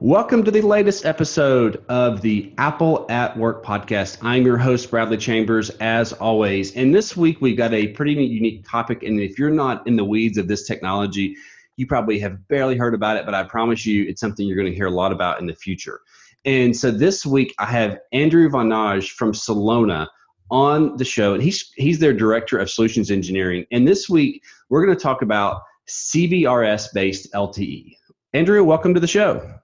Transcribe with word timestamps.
Welcome 0.00 0.42
to 0.42 0.50
the 0.50 0.60
latest 0.60 1.06
episode 1.06 1.82
of 1.88 2.20
the 2.20 2.52
Apple 2.58 3.06
at 3.08 3.36
Work 3.36 3.64
podcast. 3.64 4.18
I'm 4.22 4.44
your 4.44 4.58
host, 4.58 4.90
Bradley 4.90 5.16
Chambers, 5.16 5.70
as 5.70 6.12
always. 6.12 6.74
And 6.74 6.92
this 6.92 7.16
week 7.16 7.40
we've 7.40 7.56
got 7.56 7.72
a 7.72 7.88
pretty 7.88 8.12
unique 8.12 8.68
topic. 8.68 9.04
And 9.04 9.20
if 9.20 9.38
you're 9.38 9.50
not 9.50 9.86
in 9.86 9.94
the 9.94 10.04
weeds 10.04 10.36
of 10.36 10.48
this 10.48 10.66
technology, 10.66 11.36
you 11.76 11.86
probably 11.86 12.18
have 12.18 12.46
barely 12.48 12.76
heard 12.76 12.92
about 12.92 13.16
it, 13.16 13.24
but 13.24 13.34
I 13.34 13.44
promise 13.44 13.86
you 13.86 14.04
it's 14.08 14.20
something 14.20 14.46
you're 14.46 14.56
going 14.56 14.70
to 14.70 14.74
hear 14.74 14.88
a 14.88 14.90
lot 14.90 15.12
about 15.12 15.40
in 15.40 15.46
the 15.46 15.54
future. 15.54 16.00
And 16.44 16.76
so 16.76 16.90
this 16.90 17.24
week 17.24 17.54
I 17.60 17.66
have 17.66 18.00
Andrew 18.12 18.50
von 18.50 18.68
Nagy 18.68 19.06
from 19.06 19.32
Celona 19.32 20.08
on 20.50 20.96
the 20.96 21.04
show, 21.04 21.34
and 21.34 21.42
he's 21.42 21.72
he's 21.76 22.00
their 22.00 22.12
director 22.12 22.58
of 22.58 22.68
solutions 22.68 23.12
engineering. 23.12 23.64
And 23.70 23.86
this 23.86 24.10
week 24.10 24.42
we're 24.68 24.84
going 24.84 24.96
to 24.96 25.02
talk 25.02 25.22
about 25.22 25.62
CBRS 25.88 26.88
based 26.92 27.32
LTE. 27.32 27.96
Andrew, 28.34 28.64
welcome 28.64 28.92
to 28.92 29.00
the 29.00 29.06
show. 29.06 29.60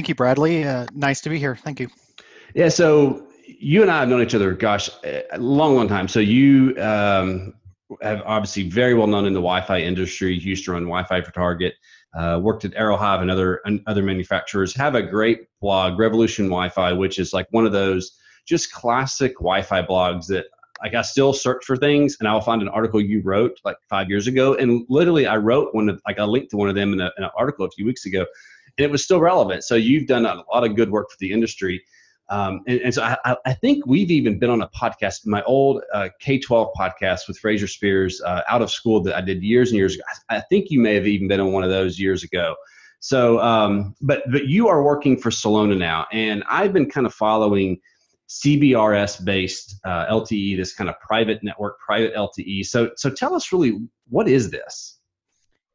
Thank 0.00 0.08
you, 0.08 0.14
Bradley. 0.14 0.64
Uh, 0.64 0.86
nice 0.94 1.20
to 1.20 1.28
be 1.28 1.38
here. 1.38 1.54
Thank 1.54 1.78
you. 1.78 1.90
Yeah, 2.54 2.70
so 2.70 3.26
you 3.44 3.82
and 3.82 3.90
I 3.90 4.00
have 4.00 4.08
known 4.08 4.22
each 4.22 4.34
other, 4.34 4.54
gosh, 4.54 4.88
a 5.04 5.36
long, 5.36 5.76
long 5.76 5.88
time. 5.88 6.08
So 6.08 6.20
you 6.20 6.74
um, 6.80 7.52
have 8.00 8.22
obviously 8.24 8.70
very 8.70 8.94
well 8.94 9.06
known 9.06 9.26
in 9.26 9.34
the 9.34 9.40
Wi-Fi 9.40 9.78
industry. 9.82 10.32
Used 10.32 10.64
to 10.64 10.72
run 10.72 10.84
Wi-Fi 10.84 11.20
for 11.20 11.32
Target. 11.32 11.74
Uh, 12.14 12.40
worked 12.42 12.64
at 12.64 12.70
Aerohive 12.72 13.20
and 13.20 13.30
other 13.30 13.60
and 13.66 13.82
other 13.86 14.02
manufacturers. 14.02 14.74
Have 14.74 14.94
a 14.94 15.02
great 15.02 15.40
blog, 15.60 15.98
Revolution 15.98 16.46
Wi-Fi, 16.46 16.94
which 16.94 17.18
is 17.18 17.34
like 17.34 17.46
one 17.50 17.66
of 17.66 17.72
those 17.72 18.16
just 18.46 18.72
classic 18.72 19.34
Wi-Fi 19.34 19.82
blogs 19.82 20.28
that 20.28 20.46
like 20.82 20.94
I 20.94 21.02
still 21.02 21.34
search 21.34 21.62
for 21.66 21.76
things 21.76 22.16
and 22.20 22.26
I'll 22.26 22.40
find 22.40 22.62
an 22.62 22.68
article 22.68 23.02
you 23.02 23.20
wrote 23.22 23.60
like 23.66 23.76
five 23.90 24.08
years 24.08 24.28
ago. 24.28 24.54
And 24.54 24.86
literally 24.88 25.26
I 25.26 25.36
wrote 25.36 25.74
one 25.74 25.90
of 25.90 26.00
like 26.06 26.18
I 26.18 26.24
linked 26.24 26.52
to 26.52 26.56
one 26.56 26.70
of 26.70 26.74
them 26.74 26.94
in, 26.94 27.02
a, 27.02 27.10
in 27.18 27.24
an 27.24 27.30
article 27.36 27.66
a 27.66 27.70
few 27.70 27.84
weeks 27.84 28.06
ago 28.06 28.24
and 28.80 28.86
it 28.86 28.90
was 28.90 29.04
still 29.04 29.20
relevant. 29.20 29.62
So 29.62 29.74
you've 29.74 30.06
done 30.06 30.24
a 30.24 30.42
lot 30.50 30.64
of 30.64 30.74
good 30.74 30.90
work 30.90 31.10
for 31.10 31.16
the 31.20 31.32
industry. 31.32 31.84
Um, 32.30 32.62
and, 32.66 32.80
and, 32.80 32.94
so 32.94 33.02
I, 33.02 33.36
I, 33.44 33.52
think 33.52 33.84
we've 33.86 34.10
even 34.10 34.38
been 34.38 34.48
on 34.48 34.62
a 34.62 34.68
podcast, 34.68 35.26
my 35.26 35.42
old 35.42 35.82
uh, 35.92 36.08
K-12 36.20 36.72
podcast 36.78 37.28
with 37.28 37.36
Fraser 37.38 37.66
Speirs 37.66 38.22
uh, 38.24 38.42
out 38.48 38.62
of 38.62 38.70
school 38.70 39.02
that 39.02 39.16
I 39.16 39.20
did 39.20 39.42
years 39.42 39.70
and 39.70 39.76
years 39.76 39.96
ago. 39.96 40.04
I, 40.30 40.40
think 40.48 40.70
you 40.70 40.80
may 40.80 40.94
have 40.94 41.06
even 41.06 41.28
been 41.28 41.40
on 41.40 41.52
one 41.52 41.62
of 41.62 41.70
those 41.70 41.98
years 41.98 42.22
ago. 42.22 42.54
So, 43.00 43.40
um, 43.40 43.94
but 44.00 44.22
but 44.30 44.46
you 44.46 44.68
are 44.68 44.82
working 44.82 45.18
for 45.18 45.30
Celona 45.30 45.76
now, 45.76 46.06
and 46.12 46.44
I've 46.48 46.72
been 46.72 46.88
kind 46.88 47.06
of 47.06 47.12
following 47.12 47.80
CBRS 48.28 49.24
based 49.24 49.80
uh, 49.84 50.06
LTE, 50.06 50.56
this 50.56 50.74
kind 50.74 50.88
of 50.88 50.96
private 51.00 51.42
network, 51.42 51.80
private 51.80 52.14
LTE. 52.14 52.64
So 52.66 52.90
so 52.96 53.10
tell 53.10 53.34
us 53.34 53.52
really 53.52 53.80
what 54.08 54.28
is 54.28 54.50
this? 54.50 54.99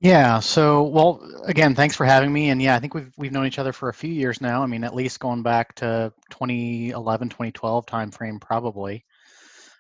Yeah. 0.02 0.40
So, 0.40 0.84
well, 0.84 1.22
again, 1.46 1.74
thanks 1.74 1.96
for 1.96 2.06
having 2.06 2.32
me. 2.32 2.50
And 2.50 2.62
yeah, 2.62 2.76
I 2.76 2.80
think 2.80 2.94
we've 2.94 3.12
we've 3.18 3.32
known 3.32 3.46
each 3.48 3.60
other 3.60 3.72
for 3.74 3.90
a 3.90 3.94
few 3.94 4.12
years 4.12 4.42
now. 4.42 4.62
I 4.62 4.66
mean, 4.66 4.84
at 4.84 4.94
least 4.94 5.20
going 5.20 5.42
back 5.42 5.74
to 5.76 6.12
2011, 6.30 7.30
2012 7.30 7.86
timeframe, 7.86 8.40
probably. 8.42 9.06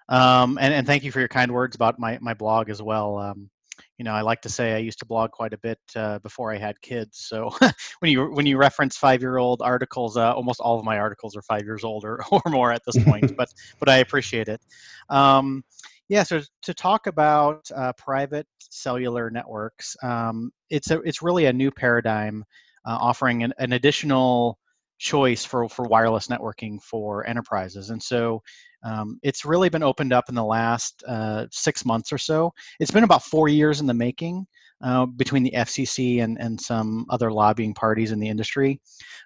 Um, 0.10 0.58
and 0.62 0.74
and 0.74 0.88
thank 0.88 1.04
you 1.04 1.12
for 1.12 1.20
your 1.20 1.28
kind 1.30 1.52
words 1.52 1.76
about 1.76 2.00
my 2.00 2.18
my 2.22 2.34
blog 2.34 2.70
as 2.70 2.82
well. 2.82 3.18
Um, 3.20 3.50
you 3.98 4.06
know, 4.06 4.14
I 4.14 4.22
like 4.22 4.42
to 4.44 4.50
say 4.50 4.74
I 4.76 4.78
used 4.80 5.00
to 5.00 5.06
blog 5.06 5.32
quite 5.32 5.54
a 5.54 5.58
bit 5.60 5.80
uh, 5.96 6.20
before 6.20 6.54
I 6.54 6.58
had 6.58 6.80
kids. 6.82 7.26
So 7.30 7.52
when 8.00 8.12
you 8.12 8.32
when 8.34 8.46
you 8.46 8.58
reference 8.58 8.98
five 8.98 9.22
year 9.22 9.38
old 9.38 9.62
articles, 9.62 10.18
uh, 10.18 10.34
almost 10.34 10.60
all 10.62 10.80
of 10.80 10.86
my 10.86 11.00
articles 11.00 11.36
are 11.38 11.42
five 11.44 11.64
years 11.64 11.84
old 11.84 12.06
or, 12.06 12.22
or 12.32 12.42
more 12.48 12.72
at 12.72 12.84
this 12.86 12.98
point. 13.00 13.34
but 13.38 13.50
but 13.80 13.90
I 13.90 13.98
appreciate 13.98 14.48
it. 14.50 14.62
Um, 15.10 15.64
yeah, 16.08 16.24
so 16.24 16.42
to 16.62 16.74
talk 16.74 17.08
about 17.08 17.70
uh, 17.76 17.94
private 17.98 18.48
cellular 18.60 19.30
networks, 19.30 19.96
um, 20.04 20.52
it's 20.70 20.92
a 20.92 21.02
it's 21.02 21.22
really 21.22 21.46
a 21.46 21.54
new 21.54 21.72
paradigm, 21.72 22.44
uh, 22.86 22.98
offering 23.00 23.44
an, 23.44 23.54
an, 23.58 23.74
additional 23.74 24.60
choice 25.00 25.44
for 25.44 25.68
for 25.68 25.86
wireless 25.86 26.28
networking 26.28 26.82
for 26.82 27.28
enterprises, 27.28 27.90
and 27.90 28.02
so 28.02 28.42
um, 28.84 29.20
it's 29.24 29.46
really 29.46 29.70
been 29.70 29.82
opened 29.82 30.14
up 30.14 30.30
in 30.30 30.36
the 30.36 30.44
last 30.44 31.04
uh, 31.08 31.48
six 31.52 31.86
months 31.86 32.14
or 32.14 32.20
so. 32.20 32.54
It's 32.80 32.92
been 32.92 33.04
about 33.04 33.24
four 33.24 33.48
years 33.48 33.82
in 33.82 33.88
the 33.88 33.94
making. 33.94 34.46
Uh, 34.84 35.06
between 35.06 35.42
the 35.42 35.54
FCC 35.56 36.22
and, 36.22 36.38
and 36.40 36.60
some 36.60 37.06
other 37.10 37.32
lobbying 37.32 37.74
parties 37.74 38.12
in 38.12 38.20
the 38.20 38.28
industry. 38.28 38.82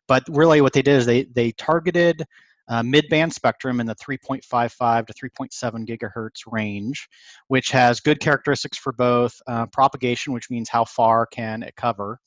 But 0.08 0.24
really, 0.30 0.62
what 0.62 0.74
they 0.74 0.84
did 0.84 0.94
is 0.94 1.08
they, 1.08 1.24
they 1.24 1.52
targeted 1.54 2.24
uh, 2.70 2.84
mid-band 2.84 3.34
spectrum 3.34 3.80
in 3.80 3.88
the 3.88 3.96
3.55 3.96 5.08
to 5.08 5.14
3.7 5.14 5.88
gigahertz 5.88 6.42
range, 6.48 7.10
which 7.48 7.72
has 7.72 8.00
good 8.00 8.20
characteristics 8.20 8.78
for 8.78 8.94
both 8.94 9.36
uh, 9.48 9.66
propagation, 9.68 10.34
which 10.34 10.50
means 10.50 10.70
how 10.70 10.86
far 10.86 11.26
can 11.26 11.64
it 11.64 11.76
cover, 11.76 12.20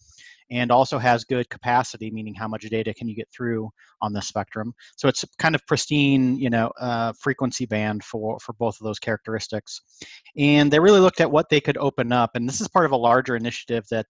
and 0.51 0.71
also 0.71 0.99
has 0.99 1.25
good 1.25 1.49
capacity, 1.49 2.11
meaning 2.11 2.35
how 2.35 2.49
much 2.49 2.69
data 2.69 2.93
can 2.93 3.09
you 3.09 3.15
get 3.15 3.29
through 3.35 3.71
on 4.03 4.13
the 4.13 4.21
spectrum. 4.21 4.75
So 4.97 5.09
it's 5.09 5.25
kind 5.39 5.55
of 5.55 5.67
pristine, 5.67 6.37
you 6.39 6.51
know, 6.51 6.73
uh, 6.79 7.13
frequency 7.19 7.65
band 7.65 8.05
for 8.05 8.39
for 8.41 8.53
both 8.55 8.81
of 8.81 8.85
those 8.85 8.99
characteristics. 8.99 9.81
And 10.37 10.71
they 10.71 10.81
really 10.81 11.01
looked 11.01 11.21
at 11.21 11.31
what 11.31 11.49
they 11.49 11.61
could 11.61 11.79
open 11.79 12.13
up, 12.13 12.33
and 12.35 12.49
this 12.49 12.61
is 12.61 12.69
part 12.69 12.85
of 12.85 12.93
a 12.93 12.97
larger 12.97 13.37
initiative 13.37 13.87
that 13.91 14.07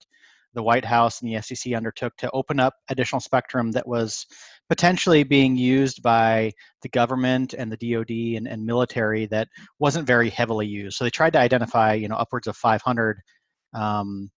the 0.54 0.62
White 0.62 0.84
House 0.84 1.20
and 1.20 1.30
the 1.30 1.36
FCC 1.36 1.76
undertook 1.76 2.16
to 2.18 2.30
open 2.32 2.60
up 2.60 2.74
additional 2.88 3.20
spectrum 3.20 3.72
that 3.72 3.86
was 3.86 4.26
potentially 4.68 5.22
being 5.22 5.56
used 5.56 6.02
by 6.02 6.52
the 6.82 6.88
government 6.88 7.54
and 7.54 7.70
the 7.70 7.92
DoD 7.92 8.36
and, 8.36 8.46
and 8.46 8.64
military 8.64 9.26
that 9.26 9.48
wasn't 9.78 10.06
very 10.06 10.30
heavily 10.30 10.66
used. 10.66 10.96
So 10.96 11.04
they 11.04 11.10
tried 11.10 11.32
to 11.34 11.41
identify, 11.41 11.94
you 11.94 12.08
know, 12.08 12.16
upwards 12.16 12.46
of 12.46 12.56
500 12.56 13.18
um, 13.74 14.30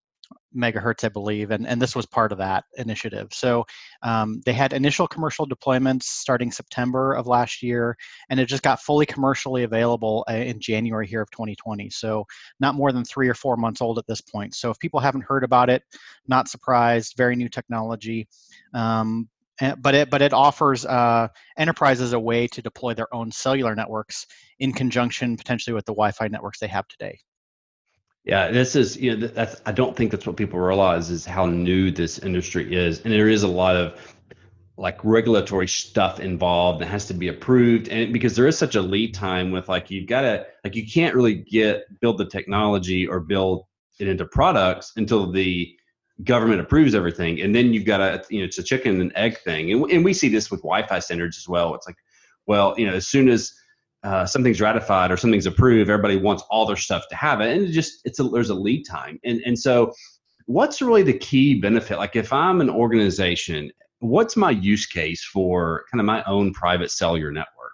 megahertz, 0.56 1.04
I 1.04 1.10
believe, 1.10 1.52
and, 1.52 1.68
and 1.68 1.82
this 1.82 1.96
was 1.96 2.06
part 2.06 2.32
of 2.32 2.38
that 2.38 2.66
initiative. 2.78 3.30
So 3.32 3.66
um, 4.04 4.42
they 4.46 4.54
had 4.54 4.74
initial 4.74 5.08
commercial 5.08 5.48
deployments 5.48 6.04
starting 6.04 6.52
September 6.52 7.14
of 7.14 7.28
last 7.28 7.64
year, 7.64 7.98
and 8.30 8.40
it 8.40 8.46
just 8.46 8.64
got 8.64 8.82
fully 8.82 9.06
commercially 9.06 9.64
available 9.64 10.26
uh, 10.30 10.34
in 10.34 10.60
January 10.60 11.08
here 11.08 11.22
of 11.22 11.32
2020. 11.32 11.90
So 11.90 12.26
not 12.60 12.76
more 12.76 12.92
than 12.92 13.04
three 13.04 13.28
or 13.28 13.34
four 13.34 13.58
months 13.58 13.82
old 13.82 13.98
at 13.98 14.08
this 14.08 14.22
point. 14.22 14.56
So 14.56 14.70
if 14.70 14.80
people 14.80 15.00
haven't 15.00 15.24
heard 15.24 15.44
about 15.44 15.70
it, 15.70 15.84
not 16.28 16.48
surprised, 16.48 17.16
very 17.18 17.36
new 17.36 17.50
technology. 17.50 18.28
Um, 18.74 19.30
but 19.80 19.94
it 19.94 20.10
but 20.10 20.22
it 20.22 20.34
offers 20.34 20.84
uh, 20.84 21.28
enterprises 21.58 22.14
a 22.14 22.20
way 22.20 22.48
to 22.48 22.62
deploy 22.62 22.94
their 22.96 23.14
own 23.14 23.32
cellular 23.32 23.76
networks 23.76 24.26
in 24.60 24.74
conjunction 24.74 25.38
potentially 25.38 25.76
with 25.76 25.86
the 25.86 25.94
Wi-Fi 25.94 26.28
networks 26.28 26.60
they 26.60 26.68
have 26.68 26.88
today. 26.88 27.20
Yeah, 28.26 28.52
this 28.52 28.76
is 28.76 28.96
you 28.98 29.18
know 29.18 29.28
that's 29.28 29.62
I 29.66 29.74
don't 29.74 29.96
think 29.96 30.12
that's 30.12 30.26
what 30.26 30.38
people 30.38 30.60
realize 30.60 31.10
is 31.10 31.26
how 31.26 31.46
new 31.46 31.92
this 31.92 32.20
industry 32.20 32.74
is, 32.74 33.02
and 33.02 33.12
there 33.14 33.28
is 33.28 33.44
a 33.44 33.48
lot 33.48 33.76
of 33.76 34.16
like 34.78 35.04
regulatory 35.04 35.68
stuff 35.68 36.20
involved 36.20 36.82
that 36.82 36.88
has 36.88 37.06
to 37.08 37.14
be 37.14 37.28
approved, 37.28 37.90
and 37.90 38.14
because 38.14 38.36
there 38.36 38.48
is 38.48 38.58
such 38.58 38.76
a 38.76 38.82
lead 38.82 39.14
time 39.14 39.52
with 39.52 39.68
like 39.68 39.92
you've 39.92 40.08
got 40.08 40.22
to 40.22 40.46
like 40.64 40.74
you 40.76 40.88
can't 40.90 41.14
really 41.16 41.36
get 41.36 41.84
build 42.00 42.18
the 42.18 42.26
technology 42.26 43.06
or 43.06 43.20
build 43.20 43.66
it 44.00 44.08
into 44.08 44.26
products 44.26 44.94
until 44.96 45.30
the 45.30 45.76
government 46.24 46.62
approves 46.62 46.96
everything, 46.96 47.42
and 47.42 47.54
then 47.54 47.74
you've 47.74 47.86
got 47.86 47.98
to 47.98 48.24
you 48.34 48.40
know 48.40 48.46
it's 48.46 48.58
a 48.58 48.64
chicken 48.64 49.02
and 49.02 49.12
egg 49.16 49.38
thing, 49.40 49.70
and 49.74 49.92
and 49.92 50.06
we 50.06 50.14
see 50.14 50.30
this 50.30 50.50
with 50.50 50.62
Wi-Fi 50.62 51.00
standards 51.00 51.38
as 51.38 51.50
well. 51.50 51.76
It's 51.76 51.88
like, 51.88 51.98
well, 52.48 52.74
you 52.78 52.88
know, 52.88 52.94
as 52.94 53.06
soon 53.06 53.28
as 53.28 53.54
uh, 54.04 54.26
something's 54.26 54.60
ratified 54.60 55.12
or 55.12 55.18
something's 55.18 55.46
approved, 55.46 55.90
everybody 55.90 56.18
wants 56.18 56.44
all 56.50 56.66
their 56.66 56.76
stuff 56.76 57.04
to 57.10 57.16
have 57.16 57.42
it, 57.42 57.56
and 57.56 57.66
it 57.68 57.72
just 57.72 58.02
it's 58.06 58.20
a 58.20 58.24
there's 58.24 58.50
a 58.50 58.56
lead 58.56 58.84
time, 58.84 59.20
and 59.24 59.42
and 59.46 59.58
so 59.58 59.94
what's 60.46 60.82
really 60.82 61.04
the 61.04 61.18
key 61.18 61.60
benefit? 61.60 61.98
Like 61.98 62.16
if 62.16 62.34
I'm 62.34 62.62
an 62.62 62.70
organization, 62.70 63.72
what's 64.00 64.36
my 64.36 64.52
use 64.52 64.86
case 64.86 65.24
for 65.24 65.86
kind 65.92 66.02
of 66.02 66.06
my 66.06 66.24
own 66.24 66.54
private 66.54 66.92
cellular 66.92 67.32
network? 67.32 67.72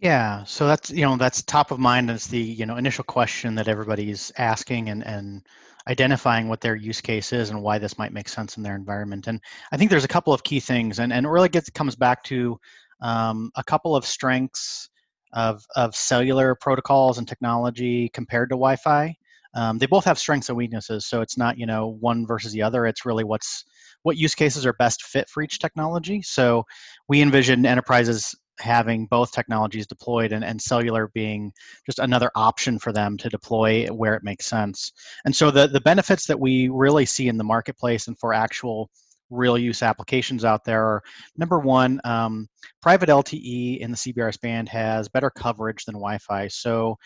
Yeah, 0.00 0.44
so 0.44 0.68
that's 0.68 0.90
you 0.90 1.02
know 1.02 1.16
that's 1.16 1.42
top 1.42 1.72
of 1.72 1.80
mind 1.80 2.10
as 2.10 2.26
the 2.26 2.38
you 2.38 2.66
know 2.66 2.76
initial 2.76 3.04
question 3.04 3.56
that 3.56 3.66
everybody's 3.66 4.30
asking 4.38 4.90
and 4.90 5.04
and 5.04 5.44
identifying 5.88 6.48
what 6.48 6.60
their 6.60 6.76
use 6.76 7.00
case 7.00 7.32
is 7.32 7.50
and 7.50 7.62
why 7.62 7.78
this 7.78 7.98
might 7.98 8.12
make 8.12 8.28
sense 8.28 8.58
in 8.58 8.62
their 8.62 8.76
environment. 8.76 9.26
And 9.26 9.40
I 9.72 9.78
think 9.78 9.90
there's 9.90 10.04
a 10.04 10.08
couple 10.08 10.32
of 10.32 10.44
key 10.44 10.60
things, 10.60 11.00
and 11.00 11.12
and 11.12 11.30
really 11.30 11.48
gets 11.48 11.70
comes 11.70 11.96
back 11.96 12.22
to 12.24 12.58
um, 13.00 13.50
a 13.56 13.64
couple 13.64 13.96
of 13.96 14.06
strengths 14.06 14.88
of, 15.32 15.64
of 15.76 15.94
cellular 15.94 16.54
protocols 16.54 17.18
and 17.18 17.28
technology 17.28 18.08
compared 18.10 18.50
to 18.50 18.54
Wi-Fi. 18.54 19.14
Um, 19.54 19.78
they 19.78 19.86
both 19.86 20.04
have 20.04 20.18
strengths 20.18 20.48
and 20.48 20.58
weaknesses, 20.58 21.06
so 21.06 21.20
it's 21.20 21.38
not 21.38 21.58
you 21.58 21.66
know 21.66 21.96
one 22.00 22.26
versus 22.26 22.52
the 22.52 22.62
other. 22.62 22.86
It's 22.86 23.06
really 23.06 23.24
what's 23.24 23.64
what 24.02 24.16
use 24.16 24.34
cases 24.34 24.66
are 24.66 24.74
best 24.74 25.02
fit 25.02 25.28
for 25.28 25.42
each 25.42 25.58
technology. 25.58 26.22
So 26.22 26.64
we 27.08 27.22
envision 27.22 27.66
enterprises 27.66 28.34
having 28.60 29.06
both 29.06 29.32
technologies 29.32 29.86
deployed 29.86 30.32
and, 30.32 30.44
and 30.44 30.60
cellular 30.60 31.10
being 31.14 31.52
just 31.86 31.98
another 31.98 32.30
option 32.34 32.78
for 32.78 32.92
them 32.92 33.16
to 33.18 33.28
deploy 33.28 33.86
where 33.86 34.14
it 34.14 34.24
makes 34.24 34.46
sense. 34.46 34.92
And 35.24 35.34
so 35.34 35.50
the, 35.50 35.68
the 35.68 35.80
benefits 35.80 36.26
that 36.26 36.40
we 36.40 36.68
really 36.68 37.06
see 37.06 37.28
in 37.28 37.38
the 37.38 37.44
marketplace 37.44 38.08
and 38.08 38.18
for 38.18 38.34
actual 38.34 38.90
real 39.30 39.58
use 39.58 39.82
applications 39.82 40.44
out 40.44 40.64
there 40.64 40.84
are 40.84 41.02
number 41.36 41.58
one, 41.58 42.00
um, 42.04 42.48
private 42.82 43.08
LTE 43.08 43.78
in 43.78 43.90
the 43.90 43.96
CBRS 43.96 44.40
band 44.40 44.68
has 44.68 45.08
better 45.08 45.30
coverage 45.30 45.84
than 45.84 45.94
Wi 45.94 46.18
Fi. 46.18 46.48
So 46.48 46.96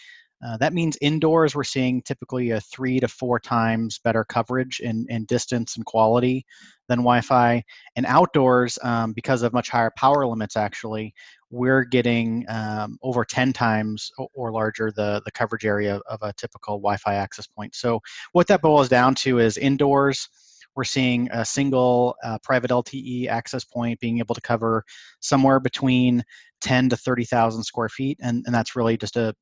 Uh, 0.44 0.56
that 0.56 0.72
means 0.72 0.98
indoors 1.00 1.54
we're 1.54 1.62
seeing 1.62 2.02
typically 2.02 2.50
a 2.50 2.60
three 2.60 2.98
to 2.98 3.06
four 3.06 3.38
times 3.38 4.00
better 4.02 4.24
coverage 4.24 4.80
in, 4.80 5.06
in 5.08 5.24
distance 5.26 5.76
and 5.76 5.86
quality 5.86 6.44
than 6.88 6.98
Wi-Fi. 6.98 7.62
And 7.94 8.06
outdoors, 8.06 8.78
um, 8.82 9.12
because 9.12 9.42
of 9.42 9.52
much 9.52 9.70
higher 9.70 9.92
power 9.96 10.26
limits, 10.26 10.56
actually, 10.56 11.14
we're 11.50 11.84
getting 11.84 12.44
um, 12.48 12.98
over 13.02 13.24
10 13.24 13.52
times 13.52 14.10
or 14.34 14.50
larger 14.50 14.90
the, 14.90 15.22
the 15.24 15.30
coverage 15.30 15.64
area 15.64 16.00
of 16.08 16.18
a 16.22 16.32
typical 16.36 16.78
Wi-Fi 16.78 17.14
access 17.14 17.46
point. 17.46 17.74
So 17.76 18.00
what 18.32 18.48
that 18.48 18.62
boils 18.62 18.88
down 18.88 19.14
to 19.16 19.38
is 19.38 19.56
indoors, 19.56 20.28
we're 20.74 20.84
seeing 20.84 21.28
a 21.32 21.44
single 21.44 22.16
uh, 22.24 22.38
private 22.42 22.70
LTE 22.70 23.28
access 23.28 23.64
point 23.64 24.00
being 24.00 24.18
able 24.18 24.34
to 24.34 24.40
cover 24.40 24.84
somewhere 25.20 25.60
between 25.60 26.24
10 26.60 26.88
to 26.90 26.96
30,000 26.96 27.62
square 27.62 27.88
feet, 27.88 28.18
and, 28.22 28.44
and 28.46 28.54
that's 28.54 28.76
really 28.76 28.96
just 28.96 29.16
a 29.16 29.34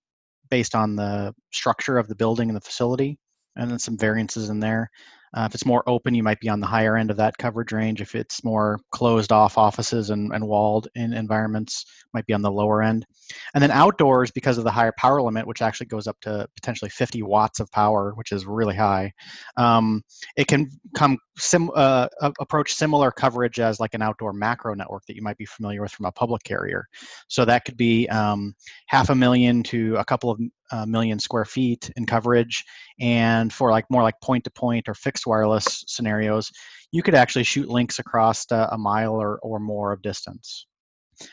based 0.50 0.74
on 0.74 0.96
the 0.96 1.32
structure 1.52 1.96
of 1.96 2.08
the 2.08 2.14
building 2.14 2.48
and 2.48 2.56
the 2.56 2.60
facility, 2.60 3.18
and 3.56 3.70
then 3.70 3.78
some 3.78 3.96
variances 3.96 4.48
in 4.48 4.60
there. 4.60 4.90
Uh, 5.36 5.46
if 5.48 5.54
it's 5.54 5.66
more 5.66 5.82
open, 5.88 6.14
you 6.14 6.22
might 6.22 6.40
be 6.40 6.48
on 6.48 6.60
the 6.60 6.66
higher 6.66 6.96
end 6.96 7.10
of 7.10 7.16
that 7.16 7.38
coverage 7.38 7.72
range. 7.72 8.00
If 8.00 8.14
it's 8.14 8.42
more 8.42 8.78
closed 8.90 9.30
off 9.30 9.56
offices 9.56 10.10
and, 10.10 10.32
and 10.32 10.46
walled 10.46 10.88
in 10.94 11.12
environments, 11.12 11.84
might 12.12 12.26
be 12.26 12.34
on 12.34 12.42
the 12.42 12.50
lower 12.50 12.82
end. 12.82 13.06
And 13.54 13.62
then 13.62 13.70
outdoors, 13.70 14.30
because 14.30 14.58
of 14.58 14.64
the 14.64 14.70
higher 14.70 14.92
power 14.98 15.22
limit, 15.22 15.46
which 15.46 15.62
actually 15.62 15.86
goes 15.86 16.08
up 16.08 16.16
to 16.22 16.46
potentially 16.56 16.90
50 16.90 17.22
watts 17.22 17.60
of 17.60 17.70
power, 17.70 18.12
which 18.16 18.32
is 18.32 18.46
really 18.46 18.74
high, 18.74 19.12
um, 19.56 20.02
it 20.36 20.48
can 20.48 20.68
come 20.94 21.16
sim, 21.38 21.70
uh, 21.74 22.08
approach 22.40 22.72
similar 22.72 23.10
coverage 23.12 23.60
as 23.60 23.78
like 23.78 23.94
an 23.94 24.02
outdoor 24.02 24.32
macro 24.32 24.74
network 24.74 25.04
that 25.06 25.16
you 25.16 25.22
might 25.22 25.38
be 25.38 25.46
familiar 25.46 25.82
with 25.82 25.92
from 25.92 26.06
a 26.06 26.12
public 26.12 26.42
carrier. 26.42 26.86
So 27.28 27.44
that 27.44 27.64
could 27.64 27.76
be 27.76 28.08
um, 28.08 28.54
half 28.86 29.10
a 29.10 29.14
million 29.14 29.62
to 29.64 29.96
a 29.96 30.04
couple 30.04 30.30
of 30.30 30.40
million 30.86 31.18
square 31.18 31.44
feet 31.44 31.90
in 31.96 32.06
coverage. 32.06 32.64
And 33.00 33.52
for 33.52 33.70
like 33.70 33.84
more 33.90 34.02
like 34.02 34.20
point 34.22 34.44
to 34.44 34.50
point 34.50 34.88
or 34.88 34.94
fixed 34.94 35.26
wireless 35.26 35.84
scenarios, 35.86 36.50
you 36.92 37.02
could 37.02 37.14
actually 37.14 37.44
shoot 37.44 37.68
links 37.68 37.98
across 37.98 38.46
a 38.50 38.76
mile 38.78 39.14
or, 39.14 39.38
or 39.42 39.58
more 39.60 39.92
of 39.92 40.02
distance. 40.02 40.66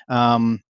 Um, 0.09 0.61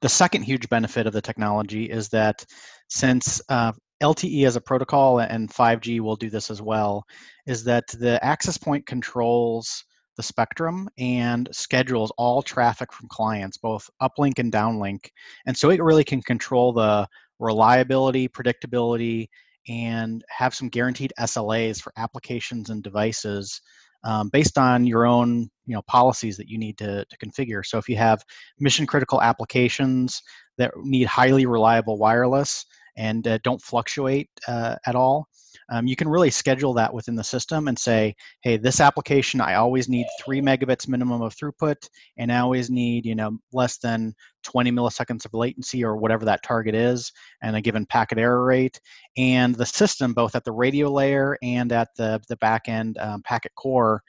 the 0.00 0.08
second 0.08 0.42
huge 0.42 0.68
benefit 0.68 1.06
of 1.06 1.12
the 1.12 1.22
technology 1.22 1.90
is 1.90 2.08
that 2.08 2.44
since 2.88 3.40
uh, 3.48 3.72
LTE 4.02 4.46
as 4.46 4.56
a 4.56 4.60
protocol 4.60 5.20
and 5.20 5.50
5G 5.50 6.00
will 6.00 6.16
do 6.16 6.30
this 6.30 6.50
as 6.50 6.62
well, 6.62 7.04
is 7.46 7.64
that 7.64 7.86
the 7.88 8.22
access 8.24 8.58
point 8.58 8.86
controls 8.86 9.84
the 10.16 10.22
spectrum 10.22 10.88
and 10.98 11.48
schedules 11.52 12.12
all 12.18 12.42
traffic 12.42 12.92
from 12.92 13.08
clients, 13.08 13.56
both 13.56 13.88
uplink 14.02 14.38
and 14.38 14.52
downlink. 14.52 15.08
And 15.46 15.56
so 15.56 15.70
it 15.70 15.82
really 15.82 16.04
can 16.04 16.20
control 16.22 16.72
the 16.72 17.08
reliability, 17.38 18.28
predictability, 18.28 19.28
and 19.68 20.24
have 20.28 20.54
some 20.54 20.68
guaranteed 20.68 21.12
SLAs 21.20 21.80
for 21.80 21.92
applications 21.96 22.70
and 22.70 22.82
devices 22.82 23.60
um, 24.04 24.28
based 24.32 24.58
on 24.58 24.86
your 24.86 25.06
own 25.06 25.48
you 25.66 25.74
know 25.74 25.82
policies 25.82 26.36
that 26.36 26.48
you 26.48 26.58
need 26.58 26.78
to, 26.78 27.04
to 27.04 27.16
configure. 27.18 27.64
So 27.64 27.78
if 27.78 27.88
you 27.88 27.96
have 27.96 28.24
mission 28.58 28.86
critical 28.86 29.20
applications 29.20 30.22
that 30.56 30.72
need 30.82 31.06
highly 31.06 31.46
reliable 31.46 31.98
wireless 31.98 32.64
and 32.96 33.26
uh, 33.28 33.38
don't 33.44 33.62
fluctuate 33.62 34.28
uh, 34.46 34.76
at 34.86 34.94
all, 34.94 35.27
um, 35.70 35.86
you 35.86 35.96
can 35.96 36.08
really 36.08 36.30
schedule 36.30 36.72
that 36.74 36.92
within 36.92 37.14
the 37.14 37.24
system 37.24 37.68
and 37.68 37.78
say, 37.78 38.14
hey, 38.42 38.56
this 38.56 38.80
application, 38.80 39.40
I 39.40 39.54
always 39.54 39.88
need 39.88 40.06
three 40.22 40.40
megabits 40.40 40.88
minimum 40.88 41.20
of 41.20 41.36
throughput, 41.36 41.88
and 42.16 42.32
I 42.32 42.38
always 42.38 42.70
need, 42.70 43.04
you 43.04 43.14
know, 43.14 43.38
less 43.52 43.78
than 43.78 44.14
20 44.44 44.72
milliseconds 44.72 45.24
of 45.24 45.34
latency 45.34 45.84
or 45.84 45.96
whatever 45.96 46.24
that 46.24 46.42
target 46.42 46.74
is, 46.74 47.12
and 47.42 47.54
a 47.56 47.60
given 47.60 47.84
packet 47.86 48.18
error 48.18 48.44
rate. 48.44 48.80
And 49.16 49.54
the 49.54 49.66
system, 49.66 50.14
both 50.14 50.34
at 50.34 50.44
the 50.44 50.52
radio 50.52 50.90
layer 50.90 51.36
and 51.42 51.70
at 51.72 51.88
the, 51.96 52.20
the 52.28 52.36
back 52.36 52.68
end 52.68 52.96
um, 52.98 53.22
packet 53.22 53.54
core, 53.54 54.02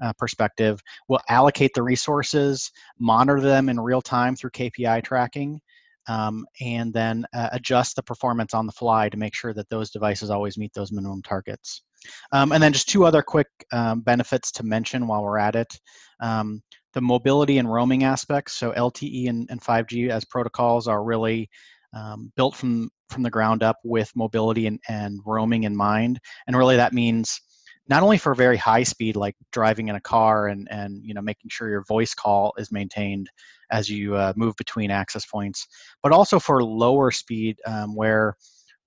uh, 0.00 0.12
perspective 0.12 0.80
will 1.08 1.20
allocate 1.28 1.72
the 1.74 1.82
resources, 1.82 2.70
monitor 3.00 3.40
them 3.40 3.68
in 3.68 3.80
real 3.80 4.00
time 4.00 4.36
through 4.36 4.50
KPI 4.50 5.02
tracking, 5.02 5.60
um, 6.08 6.46
and 6.60 6.92
then 6.92 7.24
uh, 7.34 7.50
adjust 7.52 7.96
the 7.96 8.02
performance 8.02 8.54
on 8.54 8.66
the 8.66 8.72
fly 8.72 9.08
to 9.08 9.16
make 9.16 9.34
sure 9.34 9.52
that 9.54 9.68
those 9.68 9.90
devices 9.90 10.30
always 10.30 10.58
meet 10.58 10.72
those 10.74 10.92
minimum 10.92 11.22
targets. 11.22 11.82
Um, 12.32 12.52
and 12.52 12.62
then 12.62 12.72
just 12.72 12.88
two 12.88 13.04
other 13.04 13.22
quick 13.22 13.48
um, 13.72 14.00
benefits 14.00 14.50
to 14.52 14.64
mention 14.64 15.06
while 15.06 15.22
we're 15.22 15.38
at 15.38 15.56
it. 15.56 15.78
Um, 16.20 16.62
the 16.94 17.00
mobility 17.00 17.58
and 17.58 17.70
roaming 17.70 18.04
aspects, 18.04 18.54
so 18.54 18.72
LTE 18.72 19.28
and, 19.28 19.46
and 19.50 19.60
5G 19.60 20.10
as 20.10 20.24
protocols 20.24 20.88
are 20.88 21.04
really 21.04 21.48
um, 21.94 22.32
built 22.36 22.56
from, 22.56 22.90
from 23.10 23.22
the 23.22 23.30
ground 23.30 23.62
up 23.62 23.76
with 23.84 24.10
mobility 24.16 24.66
and, 24.66 24.78
and 24.88 25.20
roaming 25.26 25.64
in 25.64 25.76
mind. 25.76 26.18
And 26.46 26.56
really 26.56 26.76
that 26.76 26.92
means 26.92 27.40
not 27.88 28.02
only 28.02 28.18
for 28.18 28.34
very 28.34 28.56
high 28.56 28.82
speed 28.82 29.16
like 29.16 29.34
driving 29.52 29.88
in 29.88 29.96
a 29.96 30.00
car 30.00 30.48
and 30.48 30.68
and 30.70 31.02
you 31.04 31.14
know 31.14 31.22
making 31.22 31.48
sure 31.50 31.68
your 31.68 31.84
voice 31.84 32.14
call 32.14 32.52
is 32.58 32.70
maintained 32.70 33.28
as 33.70 33.88
you 33.88 34.14
uh, 34.14 34.32
move 34.36 34.54
between 34.56 34.90
access 34.90 35.26
points 35.26 35.66
but 36.02 36.12
also 36.12 36.38
for 36.38 36.62
lower 36.62 37.10
speed 37.10 37.58
um, 37.66 37.94
where 37.94 38.36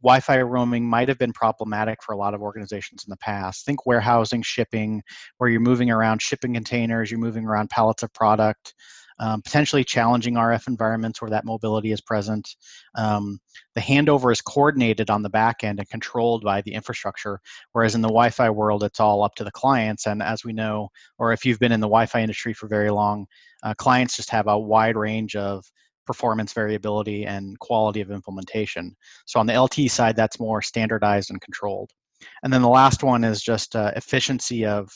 Wi-Fi 0.03 0.41
roaming 0.41 0.89
might 0.89 1.07
have 1.09 1.19
been 1.19 1.31
problematic 1.31 2.01
for 2.01 2.13
a 2.13 2.17
lot 2.17 2.33
of 2.33 2.41
organizations 2.41 3.03
in 3.05 3.11
the 3.11 3.17
past. 3.17 3.65
Think 3.65 3.85
warehousing, 3.85 4.41
shipping, 4.41 5.03
where 5.37 5.47
you're 5.47 5.61
moving 5.61 5.91
around 5.91 6.23
shipping 6.23 6.55
containers, 6.55 7.11
you're 7.11 7.19
moving 7.19 7.45
around 7.45 7.69
pallets 7.69 8.01
of 8.01 8.11
product 8.11 8.73
um, 9.21 9.41
potentially 9.43 9.83
challenging 9.83 10.33
RF 10.33 10.67
environments 10.67 11.21
where 11.21 11.29
that 11.29 11.45
mobility 11.45 11.91
is 11.91 12.01
present. 12.01 12.55
Um, 12.95 13.39
the 13.75 13.81
handover 13.81 14.31
is 14.31 14.41
coordinated 14.41 15.11
on 15.11 15.21
the 15.21 15.29
back 15.29 15.63
end 15.63 15.79
and 15.79 15.87
controlled 15.87 16.43
by 16.43 16.61
the 16.61 16.73
infrastructure, 16.73 17.39
whereas 17.71 17.93
in 17.93 18.01
the 18.01 18.07
Wi 18.07 18.31
Fi 18.31 18.49
world, 18.49 18.83
it's 18.83 18.99
all 18.99 19.23
up 19.23 19.35
to 19.35 19.43
the 19.43 19.51
clients. 19.51 20.07
And 20.07 20.23
as 20.23 20.43
we 20.43 20.53
know, 20.53 20.89
or 21.19 21.31
if 21.31 21.45
you've 21.45 21.59
been 21.59 21.71
in 21.71 21.79
the 21.79 21.87
Wi 21.87 22.07
Fi 22.07 22.21
industry 22.21 22.53
for 22.53 22.67
very 22.67 22.89
long, 22.89 23.27
uh, 23.63 23.75
clients 23.75 24.15
just 24.15 24.31
have 24.31 24.47
a 24.47 24.57
wide 24.57 24.97
range 24.97 25.35
of 25.35 25.63
performance 26.07 26.51
variability 26.51 27.25
and 27.25 27.57
quality 27.59 28.01
of 28.01 28.09
implementation. 28.09 28.95
So 29.27 29.39
on 29.39 29.45
the 29.45 29.61
LT 29.61 29.91
side, 29.91 30.15
that's 30.15 30.39
more 30.39 30.63
standardized 30.63 31.29
and 31.29 31.39
controlled. 31.39 31.91
And 32.43 32.51
then 32.51 32.63
the 32.63 32.69
last 32.69 33.03
one 33.03 33.23
is 33.23 33.41
just 33.41 33.75
uh, 33.75 33.91
efficiency 33.95 34.65
of, 34.65 34.89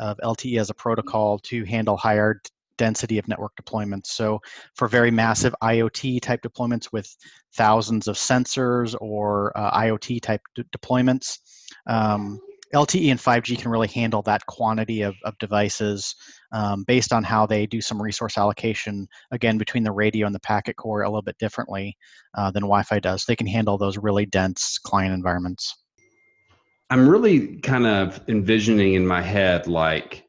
of 0.00 0.18
LTE 0.24 0.58
as 0.58 0.70
a 0.70 0.74
protocol 0.74 1.38
to 1.44 1.64
handle 1.64 1.96
higher 1.96 2.40
density 2.80 3.18
of 3.18 3.28
network 3.28 3.52
deployments. 3.62 4.06
So 4.06 4.40
for 4.74 4.88
very 4.88 5.10
massive 5.10 5.54
IoT 5.62 6.22
type 6.22 6.40
deployments 6.40 6.90
with 6.92 7.14
thousands 7.54 8.08
of 8.08 8.16
sensors 8.16 8.96
or 9.02 9.52
uh, 9.54 9.70
IoT 9.78 10.22
type 10.22 10.40
de- 10.54 10.64
deployments, 10.76 11.38
um, 11.86 12.40
LTE 12.74 13.10
and 13.10 13.20
5G 13.20 13.58
can 13.58 13.70
really 13.70 13.88
handle 13.88 14.22
that 14.22 14.46
quantity 14.46 15.02
of, 15.02 15.14
of 15.24 15.36
devices 15.38 16.14
um, 16.52 16.84
based 16.84 17.12
on 17.12 17.22
how 17.22 17.44
they 17.44 17.66
do 17.66 17.82
some 17.82 18.00
resource 18.00 18.38
allocation, 18.38 19.06
again, 19.30 19.58
between 19.58 19.82
the 19.82 19.92
radio 19.92 20.24
and 20.24 20.34
the 20.34 20.40
packet 20.40 20.76
core 20.76 21.02
a 21.02 21.08
little 21.08 21.20
bit 21.20 21.36
differently 21.38 21.98
uh, 22.38 22.50
than 22.50 22.62
Wi 22.62 22.82
Fi 22.84 22.98
does. 22.98 23.24
They 23.26 23.36
can 23.36 23.46
handle 23.46 23.76
those 23.76 23.98
really 23.98 24.24
dense 24.24 24.78
client 24.78 25.12
environments. 25.12 25.76
I'm 26.88 27.08
really 27.08 27.58
kind 27.58 27.86
of 27.86 28.20
envisioning 28.26 28.94
in 28.94 29.06
my 29.06 29.20
head 29.20 29.66
like 29.66 30.24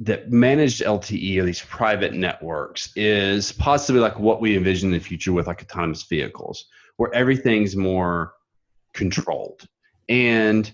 that 0.00 0.30
managed 0.30 0.82
LTE 0.82 1.38
or 1.38 1.44
these 1.44 1.60
private 1.60 2.14
networks 2.14 2.90
is 2.96 3.52
possibly 3.52 4.00
like 4.00 4.18
what 4.18 4.40
we 4.40 4.56
envision 4.56 4.88
in 4.88 4.98
the 4.98 5.04
future 5.04 5.32
with 5.32 5.46
like 5.46 5.62
autonomous 5.62 6.04
vehicles, 6.04 6.66
where 6.96 7.14
everything's 7.14 7.76
more 7.76 8.32
controlled. 8.94 9.66
And 10.08 10.72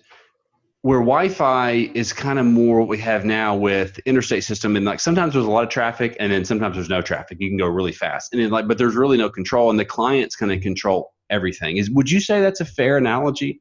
where 0.83 1.01
Wi-Fi 1.01 1.91
is 1.95 2.13
kind 2.13 2.39
of 2.39 2.47
more 2.47 2.79
what 2.79 2.89
we 2.89 2.99
have 2.99 3.25
now 3.25 3.57
with 3.57 3.99
interstate 4.07 4.45
system, 4.45 4.77
and 4.77 4.85
like 4.85 5.01
sometimes 5.01 5.35
there's 5.35 5.45
a 5.45 5.51
lot 5.51 5.65
of 5.65 5.71
traffic, 5.71 6.17
and 6.21 6.31
then 6.31 6.45
sometimes 6.45 6.77
there's 6.77 6.89
no 6.89 7.03
traffic. 7.03 7.39
You 7.41 7.49
can 7.49 7.59
go 7.59 7.67
really 7.67 7.91
fast, 7.91 8.33
and 8.33 8.41
then 8.41 8.51
like, 8.51 8.69
but 8.69 8.79
there's 8.79 8.95
really 8.95 9.19
no 9.19 9.29
control, 9.29 9.69
and 9.69 9.81
the 9.81 9.85
client's 9.85 10.37
kind 10.37 10.53
of 10.53 10.61
control 10.61 11.13
everything. 11.29 11.79
Is 11.79 11.91
would 11.91 12.09
you 12.09 12.21
say 12.21 12.41
that's 12.41 12.61
a 12.61 12.65
fair 12.65 12.99
analogy? 12.99 13.61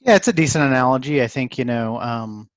Yeah, 0.00 0.16
it's 0.16 0.28
a 0.28 0.32
decent 0.32 0.64
analogy. 0.64 1.22
I 1.22 1.28
think 1.28 1.58
you 1.58 1.66
know, 1.66 2.00
um, 2.00 2.48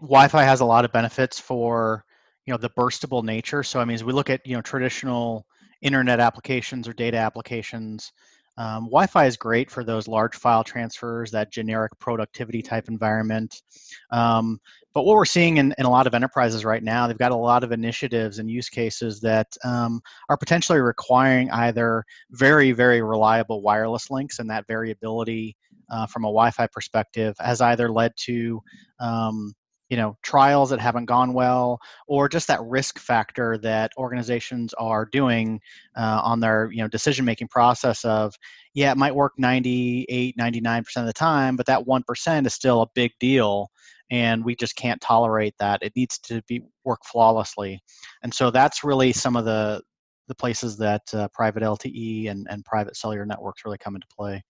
Wi-Fi 0.00 0.42
has 0.42 0.60
a 0.60 0.64
lot 0.64 0.84
of 0.84 0.92
benefits 0.92 1.38
for 1.38 2.04
you 2.46 2.52
know 2.52 2.58
the 2.58 2.70
burstable 2.70 3.22
nature. 3.22 3.62
So 3.62 3.80
I 3.80 3.84
mean, 3.84 3.94
as 3.94 4.04
we 4.04 4.12
look 4.12 4.30
at 4.30 4.44
you 4.46 4.56
know 4.56 4.62
traditional 4.62 5.46
internet 5.82 6.20
applications 6.20 6.88
or 6.88 6.92
data 6.92 7.16
applications, 7.16 8.12
um, 8.56 8.84
Wi-Fi 8.84 9.26
is 9.26 9.36
great 9.36 9.70
for 9.70 9.84
those 9.84 10.08
large 10.08 10.36
file 10.36 10.64
transfers, 10.64 11.30
that 11.30 11.52
generic 11.52 11.92
productivity 11.98 12.62
type 12.62 12.88
environment. 12.88 13.62
Um, 14.10 14.58
but 14.92 15.04
what 15.04 15.16
we're 15.16 15.24
seeing 15.24 15.58
in, 15.58 15.72
in 15.78 15.86
a 15.86 15.90
lot 15.90 16.06
of 16.06 16.14
enterprises 16.14 16.64
right 16.64 16.82
now, 16.82 17.06
they've 17.06 17.16
got 17.16 17.32
a 17.32 17.36
lot 17.36 17.62
of 17.62 17.72
initiatives 17.72 18.38
and 18.38 18.50
use 18.50 18.68
cases 18.68 19.20
that 19.20 19.46
um, 19.64 20.00
are 20.28 20.36
potentially 20.36 20.80
requiring 20.80 21.50
either 21.52 22.04
very, 22.32 22.72
very 22.72 23.00
reliable 23.00 23.62
wireless 23.62 24.10
links, 24.10 24.40
and 24.40 24.50
that 24.50 24.66
variability 24.66 25.56
uh, 25.90 26.06
from 26.06 26.24
a 26.24 26.28
Wi-Fi 26.28 26.66
perspective 26.66 27.34
has 27.38 27.60
either 27.60 27.90
led 27.90 28.12
to 28.16 28.60
um, 28.98 29.54
you 29.90 29.96
know 29.96 30.16
trials 30.22 30.70
that 30.70 30.80
haven't 30.80 31.04
gone 31.04 31.34
well 31.34 31.78
or 32.06 32.28
just 32.28 32.46
that 32.48 32.62
risk 32.62 32.98
factor 32.98 33.58
that 33.58 33.92
organizations 33.98 34.72
are 34.74 35.04
doing 35.04 35.60
uh, 35.96 36.20
on 36.24 36.40
their 36.40 36.70
you 36.72 36.80
know 36.80 36.88
decision 36.88 37.24
making 37.24 37.48
process 37.48 38.04
of 38.04 38.34
yeah 38.72 38.92
it 38.92 38.96
might 38.96 39.14
work 39.14 39.32
98 39.36 40.36
99% 40.38 40.96
of 40.96 41.06
the 41.06 41.12
time 41.12 41.56
but 41.56 41.66
that 41.66 41.84
1% 41.84 42.46
is 42.46 42.54
still 42.54 42.82
a 42.82 42.86
big 42.94 43.10
deal 43.20 43.70
and 44.10 44.44
we 44.44 44.56
just 44.56 44.76
can't 44.76 45.00
tolerate 45.00 45.54
that. 45.58 45.82
It 45.82 45.92
needs 45.94 46.18
to 46.20 46.42
be 46.48 46.62
work 46.84 47.00
flawlessly. 47.04 47.80
And 48.22 48.34
so 48.34 48.50
that's 48.50 48.84
really 48.84 49.12
some 49.12 49.36
of 49.36 49.44
the 49.44 49.82
the 50.28 50.34
places 50.36 50.76
that 50.76 51.02
uh, 51.12 51.26
private 51.34 51.60
lte 51.64 52.30
and, 52.30 52.46
and 52.48 52.64
private 52.64 52.96
cellular 52.96 53.26
networks 53.26 53.64
really 53.64 53.78
come 53.78 53.96
into 53.96 54.06
play. 54.16 54.42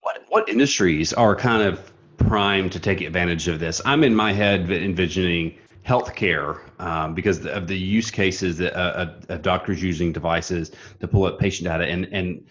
What 0.00 0.24
what 0.28 0.48
industries 0.48 1.12
are 1.12 1.34
kind 1.34 1.62
of 1.62 1.92
primed 2.18 2.72
to 2.72 2.80
take 2.80 3.00
advantage 3.00 3.48
of 3.48 3.60
this. 3.60 3.80
I'm 3.84 4.04
in 4.04 4.14
my 4.14 4.32
head 4.32 4.70
envisioning 4.70 5.58
healthcare 5.86 6.60
um, 6.80 7.14
because 7.14 7.46
of 7.46 7.66
the 7.68 7.78
use 7.78 8.10
cases 8.10 8.58
that 8.58 8.76
uh, 8.76 9.12
uh, 9.28 9.36
doctors 9.38 9.82
using 9.82 10.12
devices 10.12 10.72
to 11.00 11.08
pull 11.08 11.24
up 11.24 11.38
patient 11.38 11.68
data 11.68 11.84
and 11.84 12.06
and 12.12 12.44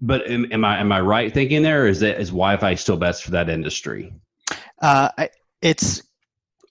but 0.00 0.28
am, 0.28 0.46
am, 0.52 0.64
I 0.64 0.78
am 0.78 0.92
I 0.92 1.00
right 1.00 1.32
thinking 1.32 1.62
there? 1.62 1.86
Is 1.86 2.00
that 2.00 2.20
is 2.20 2.28
Wi-Fi 2.28 2.74
still 2.74 2.96
best 2.96 3.24
for 3.24 3.30
that 3.30 3.48
industry? 3.48 4.12
Uh, 4.82 5.08
it's 5.62 6.02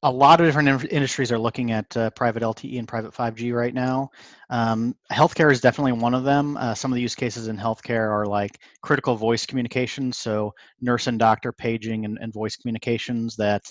a 0.06 0.12
lot 0.12 0.40
of 0.40 0.46
different 0.46 0.70
in- 0.70 0.90
industries 0.90 1.32
are 1.32 1.40
looking 1.40 1.72
at 1.72 1.98
uh, 1.98 2.12
private 2.12 2.44
LTE 2.44 2.78
and 2.78 2.88
private 2.88 3.12
5G 3.12 3.56
right 3.56 3.74
now. 3.74 4.12
Um, 4.52 4.96
healthcare 5.12 5.52
is 5.52 5.60
definitely 5.60 5.94
one 5.94 6.14
of 6.14 6.24
them. 6.24 6.58
Uh, 6.58 6.76
some 6.76 6.92
of 6.92 6.96
the 6.96 7.02
use 7.02 7.16
cases 7.16 7.48
in 7.48 7.58
healthcare 7.58 8.08
are 8.12 8.28
like 8.28 8.60
critical 8.84 9.16
voice 9.16 9.48
communications, 9.48 10.20
so 10.20 10.54
nurse 10.80 11.08
and 11.08 11.18
doctor 11.18 11.52
paging 11.52 12.06
and, 12.06 12.20
and 12.22 12.32
voice 12.32 12.56
communications. 12.56 13.36
That 13.36 13.64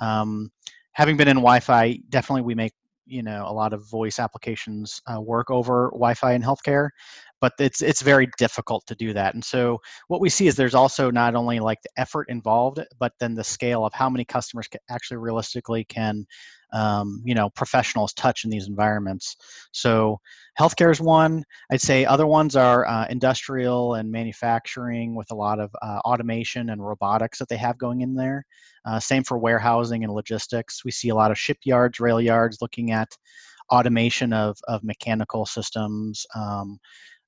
um, 0.00 0.52
having 0.92 1.16
been 1.16 1.26
in 1.26 1.38
Wi-Fi, 1.38 1.98
definitely 2.08 2.42
we 2.42 2.54
make 2.54 2.72
you 3.06 3.24
know 3.24 3.44
a 3.48 3.52
lot 3.52 3.72
of 3.72 3.90
voice 3.90 4.20
applications 4.20 5.00
uh, 5.12 5.20
work 5.20 5.50
over 5.50 5.88
Wi-Fi 5.92 6.34
in 6.34 6.42
healthcare 6.42 6.90
but 7.40 7.54
it's 7.58 7.82
it's 7.82 8.02
very 8.02 8.28
difficult 8.38 8.86
to 8.86 8.94
do 8.94 9.12
that. 9.12 9.34
And 9.34 9.44
so 9.44 9.78
what 10.08 10.20
we 10.20 10.28
see 10.28 10.46
is 10.46 10.56
there's 10.56 10.74
also 10.74 11.10
not 11.10 11.34
only 11.34 11.60
like 11.60 11.78
the 11.82 11.90
effort 11.96 12.28
involved 12.28 12.80
but 12.98 13.12
then 13.18 13.34
the 13.34 13.44
scale 13.44 13.84
of 13.84 13.92
how 13.94 14.08
many 14.10 14.24
customers 14.24 14.68
actually 14.90 15.16
realistically 15.16 15.84
can 15.84 16.26
um, 16.72 17.20
you 17.24 17.34
know 17.34 17.50
professionals 17.50 18.12
touch 18.12 18.44
in 18.44 18.50
these 18.50 18.68
environments. 18.68 19.36
So 19.72 20.20
healthcare 20.58 20.92
is 20.92 21.00
one. 21.00 21.44
I'd 21.72 21.80
say 21.80 22.04
other 22.04 22.26
ones 22.26 22.56
are 22.56 22.86
uh, 22.86 23.06
industrial 23.08 23.94
and 23.94 24.10
manufacturing 24.10 25.14
with 25.14 25.30
a 25.30 25.34
lot 25.34 25.58
of 25.58 25.70
uh, 25.82 26.00
automation 26.04 26.70
and 26.70 26.84
robotics 26.84 27.38
that 27.38 27.48
they 27.48 27.56
have 27.56 27.78
going 27.78 28.02
in 28.02 28.14
there. 28.14 28.44
Uh, 28.84 29.00
same 29.00 29.24
for 29.24 29.38
warehousing 29.38 30.04
and 30.04 30.12
logistics. 30.12 30.84
We 30.84 30.90
see 30.90 31.10
a 31.10 31.14
lot 31.14 31.30
of 31.30 31.38
shipyards 31.38 32.00
rail 32.00 32.20
yards 32.20 32.58
looking 32.60 32.92
at 32.92 33.08
automation 33.70 34.32
of, 34.32 34.58
of 34.68 34.82
mechanical 34.82 35.46
systems 35.46 36.26
um, 36.34 36.78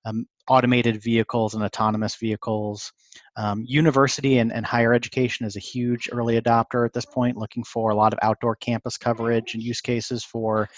um, 0.04 0.26
automated 0.48 1.02
vehicles 1.02 1.54
and 1.54 1.62
autonomous 1.62 2.16
vehicles. 2.16 2.92
Um, 3.36 3.64
university 3.66 4.38
and, 4.38 4.52
and 4.52 4.66
higher 4.66 4.92
education 4.92 5.46
is 5.46 5.56
a 5.56 5.60
huge 5.60 6.08
early 6.12 6.40
adopter 6.40 6.84
at 6.84 6.92
this 6.92 7.04
point, 7.04 7.36
looking 7.36 7.64
for 7.64 7.90
a 7.90 7.94
lot 7.94 8.12
of 8.12 8.18
outdoor 8.22 8.56
campus 8.56 8.96
coverage 8.96 9.54
and 9.54 9.62
use 9.62 9.80
cases 9.80 10.24
for 10.24 10.68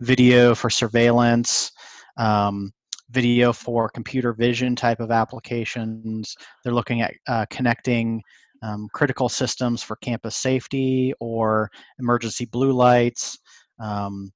video 0.00 0.54
for 0.54 0.70
surveillance. 0.70 1.72
Um, 2.16 2.72
video 3.10 3.52
for 3.52 3.88
computer 3.88 4.32
vision 4.32 4.74
type 4.74 4.98
of 5.00 5.12
applications. 5.12 6.34
They're 6.64 6.74
looking 6.74 7.02
at 7.02 7.14
uh, 7.28 7.46
connecting 7.50 8.20
um, 8.62 8.88
critical 8.92 9.28
systems 9.28 9.82
for 9.82 9.96
campus 9.96 10.36
safety 10.36 11.12
or 11.20 11.70
emergency 11.98 12.46
blue 12.46 12.72
lights. 12.72 13.38
Um, 13.78 14.32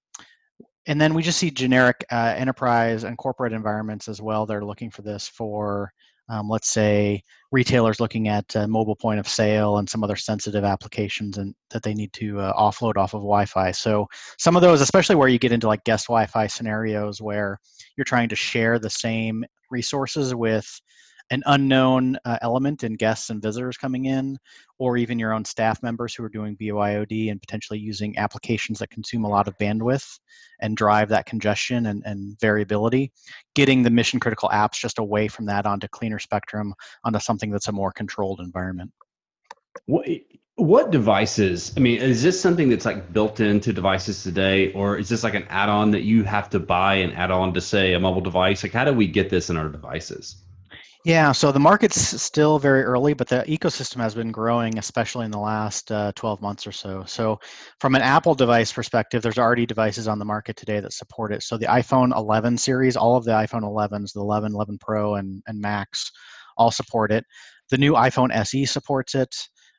and 0.91 1.01
then 1.01 1.15
we 1.15 1.23
just 1.23 1.39
see 1.39 1.53
generic 1.53 2.05
uh, 2.11 2.35
enterprise 2.37 3.05
and 3.05 3.17
corporate 3.17 3.53
environments 3.53 4.09
as 4.09 4.21
well. 4.21 4.45
They're 4.45 4.65
looking 4.65 4.91
for 4.91 5.03
this 5.03 5.29
for, 5.29 5.93
um, 6.29 6.49
let's 6.49 6.69
say, 6.69 7.23
retailers 7.53 8.01
looking 8.01 8.27
at 8.27 8.57
uh, 8.57 8.67
mobile 8.67 8.97
point 8.97 9.21
of 9.21 9.29
sale 9.29 9.79
and 9.79 9.89
some 9.89 10.03
other 10.03 10.17
sensitive 10.17 10.65
applications 10.65 11.39
and 11.39 11.55
that 11.71 11.85
they 11.85 11.95
need 11.95 12.13
to 12.15 12.41
uh, 12.41 12.53
offload 12.61 12.97
off 12.97 13.15
of 13.15 13.21
Wi-Fi. 13.21 13.71
So 13.71 14.09
some 14.37 14.57
of 14.57 14.63
those, 14.63 14.81
especially 14.81 15.15
where 15.15 15.29
you 15.29 15.39
get 15.39 15.53
into 15.53 15.69
like 15.69 15.85
guest 15.85 16.09
Wi-Fi 16.09 16.49
scenarios 16.49 17.23
where 17.23 17.61
you're 17.97 18.05
trying 18.05 18.29
to 18.29 18.37
share 18.37 18.81
the 18.81 18.91
same 18.91 19.45
resources 19.71 20.35
with 20.35 20.69
an 21.31 21.43
unknown 21.47 22.19
uh, 22.25 22.39
element 22.43 22.83
in 22.83 22.95
guests 22.95 23.31
and 23.31 23.41
visitors 23.41 23.77
coming 23.77 24.07
in, 24.07 24.37
or 24.79 24.97
even 24.97 25.19
your 25.19 25.33
own 25.33 25.45
staff 25.45 25.83
members 25.83 26.15
who 26.15 26.25
are 26.25 26.29
doing 26.29 26.57
BYOD 26.57 27.31
and 27.31 27.41
potentially 27.41 27.79
using 27.79 28.19
applications 28.19 28.79
that 28.81 28.91
consume 28.91 29.25
a 29.25 29.29
lot 29.29 29.47
of 29.47 29.57
bandwidth 29.59 30.19
and 30.61 30.77
drive 30.77 31.09
that 31.09 31.27
congestion 31.27 31.87
and, 31.87 32.03
and 32.05 32.39
variability, 32.41 33.13
getting 33.55 33.83
the 33.83 33.91
mission 33.91 34.19
critical 34.19 34.49
apps 34.49 34.81
just 34.81 34.99
away 34.99 35.29
from 35.29 35.47
that 35.47 35.67
onto 35.67 35.87
cleaner 35.89 36.19
spectrum, 36.19 36.75
onto 37.05 37.21
something 37.21 37.51
that's 37.51 37.69
a 37.69 37.73
more 37.73 37.93
controlled 37.93 38.41
environment. 38.41 38.91
What, 39.87 40.07
what 40.57 40.91
devices? 40.91 41.73
I 41.77 41.81
mean, 41.81 42.01
is 42.01 42.23
this 42.23 42.41
something 42.41 42.69
that's 42.69 42.85
like 42.85 43.13
built 43.13 43.41
into 43.41 43.73
devices 43.73 44.23
today, 44.23 44.73
or 44.73 44.99
is 44.99 45.09
this 45.09 45.23
like 45.23 45.35
an 45.35 45.47
add 45.49 45.69
on 45.69 45.93
that 45.93 46.03
you 46.03 46.25
have 46.25 46.51
to 46.51 46.59
buy 46.59 46.95
and 46.95 47.15
add 47.15 47.31
on 47.31 47.55
to, 47.55 47.61
say, 47.61 47.95
a 47.95 48.01
mobile 48.01 48.21
device? 48.21 48.63
Like, 48.63 48.73
how 48.73 48.85
do 48.85 48.93
we 48.93 49.07
get 49.07 49.31
this 49.31 49.49
in 49.49 49.57
our 49.57 49.69
devices? 49.69 50.43
Yeah, 51.05 51.33
so 51.33 51.51
the 51.51 51.59
market's 51.59 51.99
still 52.23 52.59
very 52.59 52.83
early, 52.83 53.15
but 53.15 53.27
the 53.27 53.43
ecosystem 53.49 53.97
has 53.97 54.15
been 54.15 54.31
growing, 54.31 54.77
especially 54.79 55.25
in 55.25 55.31
the 55.31 55.39
last 55.39 55.91
uh, 55.91 56.13
12 56.15 56.43
months 56.43 56.67
or 56.67 56.73
so. 56.73 57.05
So, 57.07 57.41
from 57.81 57.95
an 57.95 58.03
Apple 58.03 58.35
device 58.35 58.71
perspective, 58.71 59.23
there's 59.23 59.39
already 59.39 59.65
devices 59.65 60.09
on 60.09 60.19
the 60.19 60.27
market 60.27 60.57
today 60.57 60.79
that 60.79 60.93
support 60.93 61.33
it. 61.33 61.43
So, 61.43 61.57
the 61.57 61.65
iPhone 61.67 62.15
11 62.15 62.59
series, 62.59 62.99
all 62.99 63.17
of 63.17 63.25
the 63.25 63.31
iPhone 63.31 63.63
11s, 63.63 64.13
the 64.13 64.21
11, 64.21 64.53
11 64.53 64.77
Pro, 64.79 65.15
and, 65.15 65.43
and 65.47 65.59
Max, 65.59 66.11
all 66.59 66.71
support 66.71 67.13
it. 67.13 67.25
The 67.71 67.79
new 67.79 67.95
iPhone 67.95 68.31
SE 68.35 68.67
supports 68.67 69.15
it 69.15 69.35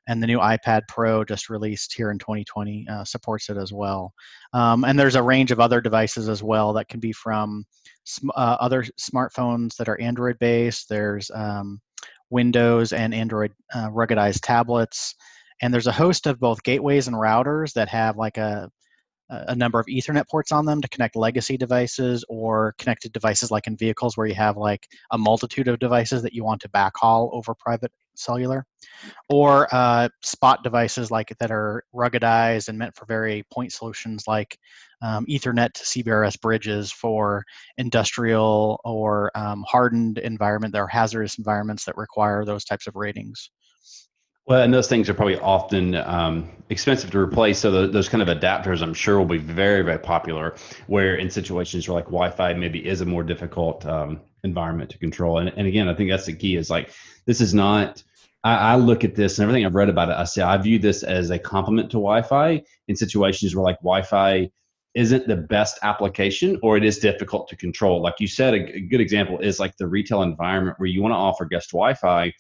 and 0.07 0.21
the 0.21 0.27
new 0.27 0.39
iPad 0.39 0.81
Pro 0.87 1.23
just 1.23 1.49
released 1.49 1.93
here 1.95 2.11
in 2.11 2.17
2020 2.17 2.87
uh, 2.89 3.03
supports 3.03 3.49
it 3.49 3.57
as 3.57 3.71
well. 3.71 4.13
Um, 4.53 4.83
and 4.83 4.99
there's 4.99 5.15
a 5.15 5.23
range 5.23 5.51
of 5.51 5.59
other 5.59 5.81
devices 5.81 6.27
as 6.27 6.41
well 6.41 6.73
that 6.73 6.87
can 6.87 6.99
be 6.99 7.11
from 7.11 7.65
sm- 8.03 8.31
uh, 8.35 8.57
other 8.59 8.83
smartphones 8.99 9.75
that 9.77 9.87
are 9.87 10.01
Android 10.01 10.39
based. 10.39 10.89
There's 10.89 11.29
um, 11.31 11.79
Windows 12.29 12.93
and 12.93 13.13
Android 13.13 13.51
uh, 13.73 13.89
ruggedized 13.89 14.41
tablets. 14.41 15.15
And 15.61 15.71
there's 15.71 15.87
a 15.87 15.91
host 15.91 16.25
of 16.25 16.39
both 16.39 16.63
gateways 16.63 17.07
and 17.07 17.15
routers 17.15 17.73
that 17.73 17.89
have 17.89 18.17
like 18.17 18.37
a 18.37 18.69
a 19.31 19.55
number 19.55 19.79
of 19.79 19.85
ethernet 19.85 20.27
ports 20.29 20.51
on 20.51 20.65
them 20.65 20.81
to 20.81 20.89
connect 20.89 21.15
legacy 21.15 21.55
devices 21.55 22.25
or 22.27 22.75
connected 22.77 23.13
devices 23.13 23.49
like 23.49 23.65
in 23.65 23.77
vehicles 23.77 24.17
where 24.17 24.27
you 24.27 24.35
have 24.35 24.57
like 24.57 24.85
a 25.11 25.17
multitude 25.17 25.69
of 25.69 25.79
devices 25.79 26.21
that 26.21 26.33
you 26.33 26.43
want 26.43 26.59
to 26.61 26.69
backhaul 26.69 27.29
over 27.31 27.55
private 27.55 27.91
cellular 28.15 28.65
or 29.29 29.67
uh, 29.73 30.09
spot 30.21 30.63
devices 30.63 31.11
like 31.11 31.33
that 31.39 31.51
are 31.51 31.83
ruggedized 31.93 32.69
and 32.69 32.77
meant 32.77 32.95
for 32.95 33.05
very 33.05 33.43
point 33.51 33.71
solutions 33.71 34.25
like 34.27 34.57
um, 35.01 35.25
ethernet 35.27 35.73
to 35.73 35.83
cbrs 35.83 36.39
bridges 36.41 36.91
for 36.91 37.43
industrial 37.77 38.79
or 38.85 39.31
um, 39.35 39.63
hardened 39.67 40.17
environment 40.19 40.73
there 40.73 40.83
are 40.83 40.87
hazardous 40.87 41.37
environments 41.37 41.85
that 41.85 41.97
require 41.97 42.45
those 42.45 42.65
types 42.65 42.87
of 42.87 42.95
ratings 42.95 43.49
well, 44.47 44.63
and 44.63 44.73
those 44.73 44.87
things 44.87 45.07
are 45.07 45.13
probably 45.13 45.37
often 45.39 45.95
um, 45.95 46.49
expensive 46.69 47.11
to 47.11 47.19
replace. 47.19 47.59
So 47.59 47.69
the, 47.69 47.87
those 47.87 48.09
kind 48.09 48.27
of 48.27 48.27
adapters, 48.27 48.81
I'm 48.81 48.93
sure, 48.93 49.19
will 49.19 49.25
be 49.25 49.37
very, 49.37 49.83
very 49.83 49.99
popular. 49.99 50.55
Where 50.87 51.15
in 51.15 51.29
situations 51.29 51.87
where 51.87 51.95
like 51.95 52.05
Wi-Fi 52.05 52.53
maybe 52.53 52.85
is 52.85 53.01
a 53.01 53.05
more 53.05 53.23
difficult 53.23 53.85
um, 53.85 54.19
environment 54.43 54.89
to 54.91 54.97
control. 54.97 55.39
And, 55.39 55.49
and 55.55 55.67
again, 55.67 55.87
I 55.87 55.93
think 55.93 56.09
that's 56.09 56.25
the 56.25 56.33
key. 56.33 56.55
Is 56.55 56.69
like 56.69 56.91
this 57.25 57.41
is 57.41 57.53
not. 57.53 58.03
I, 58.43 58.73
I, 58.73 58.75
look 58.75 59.03
at 59.03 59.13
this 59.13 59.37
and 59.37 59.43
everything 59.43 59.67
I've 59.67 59.75
read 59.75 59.89
about 59.89 60.09
it. 60.09 60.15
I 60.15 60.23
say 60.23 60.41
I 60.41 60.57
view 60.57 60.79
this 60.79 61.03
as 61.03 61.29
a 61.29 61.37
complement 61.37 61.91
to 61.91 61.97
Wi-Fi 61.97 62.63
in 62.87 62.95
situations 62.95 63.55
where 63.55 63.63
like 63.63 63.77
Wi-Fi 63.81 64.49
isn't 64.95 65.27
the 65.27 65.35
best 65.35 65.77
application 65.83 66.57
or 66.63 66.75
it 66.75 66.83
is 66.83 66.97
difficult 66.97 67.47
to 67.49 67.55
control. 67.55 68.01
Like 68.01 68.15
you 68.19 68.25
said, 68.25 68.55
a, 68.55 68.77
a 68.77 68.79
good 68.81 68.99
example 68.99 69.37
is 69.37 69.59
like 69.59 69.77
the 69.77 69.87
retail 69.87 70.23
environment 70.23 70.79
where 70.79 70.89
you 70.89 71.03
want 71.03 71.11
to 71.11 71.17
offer 71.17 71.45
guest 71.45 71.69
Wi-Fi 71.69 72.33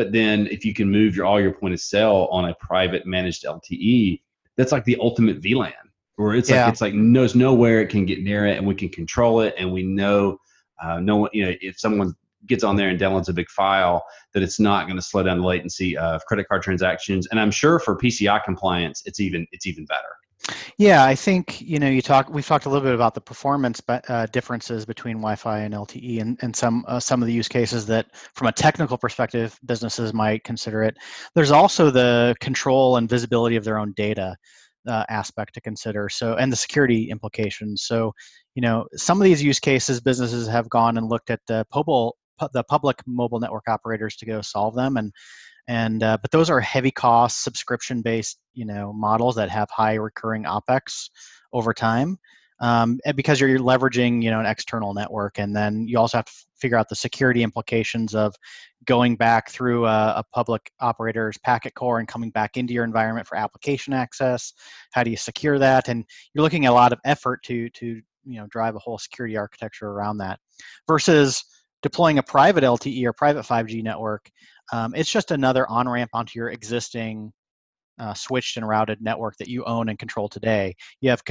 but 0.00 0.12
then 0.12 0.46
if 0.46 0.64
you 0.64 0.72
can 0.72 0.90
move 0.90 1.14
your 1.14 1.26
all 1.26 1.38
your 1.38 1.52
point 1.52 1.74
of 1.74 1.80
sale 1.80 2.26
on 2.30 2.48
a 2.48 2.54
private 2.54 3.04
managed 3.04 3.44
LTE, 3.44 4.22
that's 4.56 4.72
like 4.72 4.84
the 4.84 4.96
ultimate 4.98 5.42
VLAN. 5.42 5.74
Where 6.16 6.34
it's 6.34 6.48
yeah. 6.48 6.64
like 6.64 6.72
it's 6.72 6.80
like 6.80 6.94
knows 6.94 7.34
nowhere 7.34 7.82
it 7.82 7.90
can 7.90 8.06
get 8.06 8.22
near 8.22 8.46
it, 8.46 8.56
and 8.56 8.66
we 8.66 8.74
can 8.74 8.88
control 8.88 9.42
it, 9.42 9.54
and 9.58 9.70
we 9.70 9.82
know, 9.82 10.38
uh, 10.82 11.00
no 11.00 11.28
you 11.32 11.46
know, 11.46 11.54
if 11.60 11.78
someone 11.78 12.14
gets 12.46 12.64
on 12.64 12.76
there 12.76 12.88
and 12.88 12.98
downloads 12.98 13.28
a 13.28 13.32
big 13.32 13.48
file, 13.48 14.04
that 14.32 14.42
it's 14.42 14.58
not 14.58 14.86
going 14.86 14.96
to 14.96 15.02
slow 15.02 15.22
down 15.22 15.38
the 15.38 15.46
latency 15.46 15.96
of 15.96 16.24
credit 16.26 16.48
card 16.48 16.62
transactions. 16.62 17.26
And 17.30 17.38
I'm 17.38 17.50
sure 17.50 17.78
for 17.78 17.96
PCI 17.96 18.42
compliance, 18.44 19.02
it's 19.04 19.20
even 19.20 19.46
it's 19.52 19.66
even 19.66 19.84
better. 19.84 20.16
Yeah, 20.78 21.04
I 21.04 21.14
think 21.14 21.60
you 21.60 21.78
know 21.78 21.88
you 21.88 22.00
talk. 22.00 22.30
We've 22.30 22.46
talked 22.46 22.64
a 22.64 22.70
little 22.70 22.84
bit 22.84 22.94
about 22.94 23.14
the 23.14 23.20
performance 23.20 23.82
uh, 23.88 24.26
differences 24.32 24.86
between 24.86 25.16
Wi-Fi 25.16 25.60
and 25.60 25.74
LTE, 25.74 26.20
and, 26.20 26.38
and 26.40 26.56
some 26.56 26.84
uh, 26.88 26.98
some 26.98 27.22
of 27.22 27.26
the 27.26 27.34
use 27.34 27.48
cases 27.48 27.86
that, 27.86 28.06
from 28.34 28.46
a 28.46 28.52
technical 28.52 28.96
perspective, 28.96 29.58
businesses 29.66 30.14
might 30.14 30.42
consider 30.44 30.82
it. 30.82 30.96
There's 31.34 31.50
also 31.50 31.90
the 31.90 32.34
control 32.40 32.96
and 32.96 33.08
visibility 33.08 33.56
of 33.56 33.64
their 33.64 33.78
own 33.78 33.92
data. 33.96 34.36
Uh, 34.86 35.04
aspect 35.08 35.54
to 35.54 35.60
consider. 35.60 36.08
So, 36.08 36.34
and 36.34 36.52
the 36.52 36.56
security 36.56 37.10
implications. 37.10 37.82
So, 37.82 38.12
you 38.54 38.62
know, 38.62 38.86
some 38.94 39.20
of 39.20 39.24
these 39.24 39.42
use 39.42 39.60
cases, 39.60 40.00
businesses 40.00 40.48
have 40.48 40.68
gone 40.68 40.98
and 40.98 41.08
looked 41.08 41.30
at 41.30 41.40
the 41.46 41.66
mobile, 41.74 42.16
the 42.52 42.64
public 42.64 42.98
mobile 43.06 43.40
network 43.40 43.68
operators 43.68 44.16
to 44.16 44.26
go 44.26 44.40
solve 44.40 44.74
them, 44.74 44.96
and 44.96 45.12
and 45.68 46.02
uh, 46.02 46.18
but 46.20 46.30
those 46.30 46.50
are 46.50 46.60
heavy 46.60 46.90
cost, 46.90 47.44
subscription 47.44 48.02
based, 48.02 48.38
you 48.54 48.64
know, 48.64 48.92
models 48.92 49.36
that 49.36 49.50
have 49.50 49.70
high 49.70 49.94
recurring 49.94 50.44
opex 50.44 51.10
over 51.52 51.72
time 51.74 52.18
um, 52.60 52.98
because 53.16 53.40
you're 53.40 53.58
leveraging 53.58 54.22
you 54.22 54.30
know 54.30 54.40
an 54.40 54.46
external 54.46 54.94
network 54.94 55.38
and 55.38 55.54
then 55.54 55.86
you 55.88 55.98
also 55.98 56.18
have 56.18 56.26
to 56.26 56.32
figure 56.60 56.76
out 56.76 56.88
the 56.88 56.96
security 56.96 57.42
implications 57.42 58.14
of 58.14 58.34
going 58.84 59.16
back 59.16 59.50
through 59.50 59.86
a, 59.86 60.14
a, 60.16 60.24
public 60.34 60.70
operator's 60.80 61.36
packet 61.38 61.74
core 61.74 61.98
and 61.98 62.08
coming 62.08 62.30
back 62.30 62.56
into 62.56 62.72
your 62.72 62.84
environment 62.84 63.26
for 63.26 63.36
application 63.36 63.92
access. 63.92 64.52
How 64.92 65.02
do 65.02 65.10
you 65.10 65.16
secure 65.16 65.58
that? 65.58 65.88
And 65.88 66.04
you're 66.34 66.42
looking 66.42 66.66
at 66.66 66.70
a 66.70 66.74
lot 66.74 66.92
of 66.92 66.98
effort 67.04 67.42
to 67.44 67.68
to 67.70 68.00
you 68.24 68.38
know 68.38 68.46
drive 68.48 68.76
a 68.76 68.78
whole 68.78 68.98
security 68.98 69.36
architecture 69.36 69.88
around 69.88 70.18
that 70.18 70.38
versus 70.86 71.44
deploying 71.82 72.18
a 72.18 72.22
private 72.22 72.64
lte 72.64 73.04
or 73.04 73.12
private 73.12 73.44
5g 73.44 73.82
network. 73.82 74.30
Um, 74.72 74.94
it's 74.94 75.10
just 75.10 75.30
another 75.30 75.66
on 75.68 75.88
ramp 75.88 76.10
onto 76.12 76.38
your 76.38 76.50
existing 76.50 77.32
uh, 77.98 78.14
switched 78.14 78.56
and 78.56 78.66
routed 78.66 79.00
network 79.00 79.36
that 79.38 79.48
you 79.48 79.64
own 79.64 79.88
and 79.88 79.98
control 79.98 80.28
today. 80.28 80.74
You 81.00 81.10
have 81.10 81.22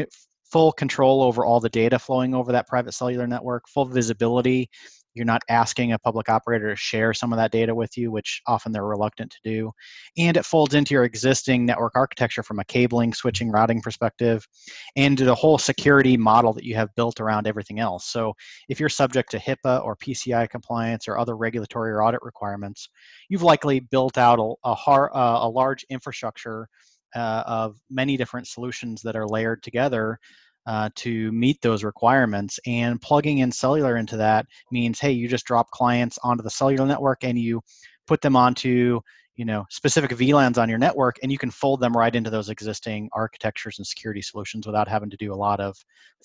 full 0.52 0.72
control 0.72 1.22
over 1.22 1.46
all 1.46 1.60
the 1.60 1.70
data 1.70 2.00
flowing 2.00 2.34
over 2.34 2.52
that 2.52 2.68
private 2.68 2.94
cellular 2.94 3.28
network, 3.28 3.68
full 3.68 3.86
visibility. 3.86 4.70
You're 5.16 5.26
not 5.26 5.42
asking 5.50 5.92
a 5.92 6.00
public 6.00 6.30
operator 6.30 6.70
to 6.70 6.76
share 6.76 7.14
some 7.14 7.34
of 7.34 7.38
that 7.38 7.52
data 7.52 7.74
with 7.74 7.98
you, 7.98 8.12
which 8.12 8.42
often 8.46 8.72
they're 8.72 8.86
reluctant 8.86 9.32
to 9.32 9.40
do. 9.44 9.72
And 10.18 10.38
it 10.38 10.46
folds 10.46 10.76
into 10.76 10.94
your 10.94 11.04
existing 11.04 11.66
network 11.66 11.94
architecture 11.96 12.44
from 12.44 12.60
a 12.60 12.66
cabling, 12.66 13.14
switching, 13.14 13.50
routing 13.52 13.82
perspective, 13.82 14.48
and 14.96 15.18
the 15.18 15.36
whole 15.36 15.58
security 15.58 16.16
model 16.16 16.54
that 16.54 16.64
you 16.64 16.76
have 16.76 16.94
built 16.96 17.20
around 17.20 17.48
everything 17.48 17.80
else. 17.80 18.06
So 18.06 18.34
if 18.70 18.80
you're 18.80 18.88
subject 18.88 19.32
to 19.32 19.40
HIPAA 19.40 19.84
or 19.84 19.96
PCI 19.98 20.50
compliance 20.50 21.08
or 21.08 21.18
other 21.18 21.36
regulatory 21.36 21.92
or 21.92 22.04
audit 22.04 22.22
requirements, 22.22 22.88
you've 23.30 23.44
likely 23.44 23.80
built 23.80 24.18
out 24.18 24.40
a, 24.40 24.54
a, 24.64 24.76
har- 24.76 25.16
uh, 25.16 25.46
a 25.46 25.50
large 25.50 25.86
infrastructure 25.90 26.70
uh, 27.16 27.44
of 27.46 27.78
many 27.90 28.18
different 28.18 28.48
solutions 28.48 29.02
that 29.02 29.16
are 29.16 29.28
layered 29.28 29.64
together 29.64 30.20
uh, 30.68 30.90
to 30.96 31.32
meet 31.32 31.62
those 31.62 31.84
requirements. 31.84 32.60
And 32.66 33.02
plugging 33.02 33.40
in 33.40 33.52
cellular 33.52 33.98
into 33.98 34.18
that 34.18 34.46
means, 34.72 35.00
hey, 35.00 35.12
you 35.12 35.28
just 35.28 35.46
drop 35.46 35.72
clients 35.72 36.20
onto 36.24 36.44
the 36.44 36.50
cellular 36.50 36.86
network 36.86 37.24
and 37.24 37.40
you 37.40 37.62
put 38.08 38.22
them 38.22 38.36
onto 38.36 39.00
you 39.40 39.46
know 39.46 39.66
specific 39.70 40.12
VLANs 40.12 40.58
on 40.58 40.68
your 40.68 40.78
network, 40.78 41.16
and 41.24 41.32
you 41.32 41.38
can 41.38 41.50
fold 41.50 41.80
them 41.80 41.96
right 41.96 42.14
into 42.14 42.30
those 42.30 42.50
existing 42.50 43.10
architectures 43.14 43.80
and 43.80 43.88
security 43.88 44.22
solutions 44.22 44.68
without 44.68 44.90
having 44.90 45.10
to 45.10 45.16
do 45.16 45.34
a 45.34 45.36
lot 45.36 45.62
of 45.62 45.78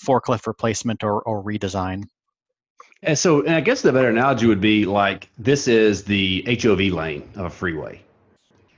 forklift 0.04 0.48
replacement 0.48 1.04
or, 1.04 1.22
or 1.22 1.42
redesign. 1.44 2.02
And 3.04 3.16
so, 3.16 3.42
and 3.42 3.54
I 3.54 3.60
guess 3.60 3.82
the 3.82 3.92
better 3.92 4.08
analogy 4.08 4.46
would 4.48 4.60
be 4.60 4.84
like 4.84 5.30
this 5.38 5.68
is 5.68 6.02
the 6.02 6.44
HOV 6.60 6.80
lane 6.92 7.28
of 7.36 7.44
a 7.44 7.50
freeway. 7.50 8.02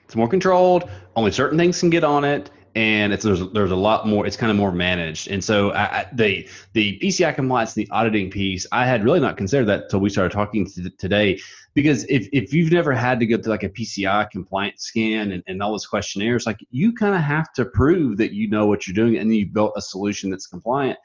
It's 0.07 0.15
more 0.15 0.29
controlled. 0.29 0.89
Only 1.17 1.33
certain 1.33 1.59
things 1.59 1.81
can 1.81 1.91
get 1.91 2.05
on 2.05 2.25
it, 2.25 2.49
and 2.77 3.13
it's 3.13 3.25
there's 3.25 3.41
there's 3.51 3.73
a 3.73 3.77
lot 3.77 4.07
more. 4.07 4.25
It's 4.25 4.37
kind 4.37 4.51
of 4.51 4.57
more 4.57 4.71
managed. 4.71 5.29
And 5.29 5.43
so 5.43 5.71
I, 5.73 6.01
I, 6.01 6.07
the 6.13 6.49
the 6.75 6.99
PCI 7.01 7.35
compliance, 7.35 7.75
the 7.75 7.89
auditing 7.91 8.31
piece, 8.31 8.67
I 8.71 8.87
had 8.87 9.03
really 9.03 9.19
not 9.19 9.37
considered 9.37 9.65
that 9.67 9.85
until 9.85 9.99
we 9.99 10.11
started 10.11 10.31
talking 10.31 10.65
to, 10.67 10.91
today. 10.91 11.41
Because 11.75 12.05
if 12.05 12.29
if 12.33 12.53
you've 12.53 12.71
never 12.71 12.93
had 12.93 13.19
to 13.19 13.27
go 13.27 13.37
through 13.37 13.51
like 13.51 13.65
a 13.65 13.69
PCI 13.69 14.31
compliance 14.31 14.85
scan 14.85 15.33
and, 15.33 15.43
and 15.49 15.61
all 15.61 15.73
those 15.73 15.87
questionnaires, 15.87 16.47
like 16.47 16.59
you 16.71 16.93
kind 16.93 17.17
of 17.17 17.21
have 17.21 17.53
to 17.55 17.65
prove 17.65 18.17
that 18.19 18.33
you 18.33 18.49
know 18.49 18.67
what 18.67 18.87
you're 18.87 18.95
doing 18.95 19.17
and 19.17 19.35
you 19.35 19.47
built 19.47 19.73
a 19.77 19.83
solution 19.83 20.31
that's 20.31 20.47
compliant. 20.47 20.99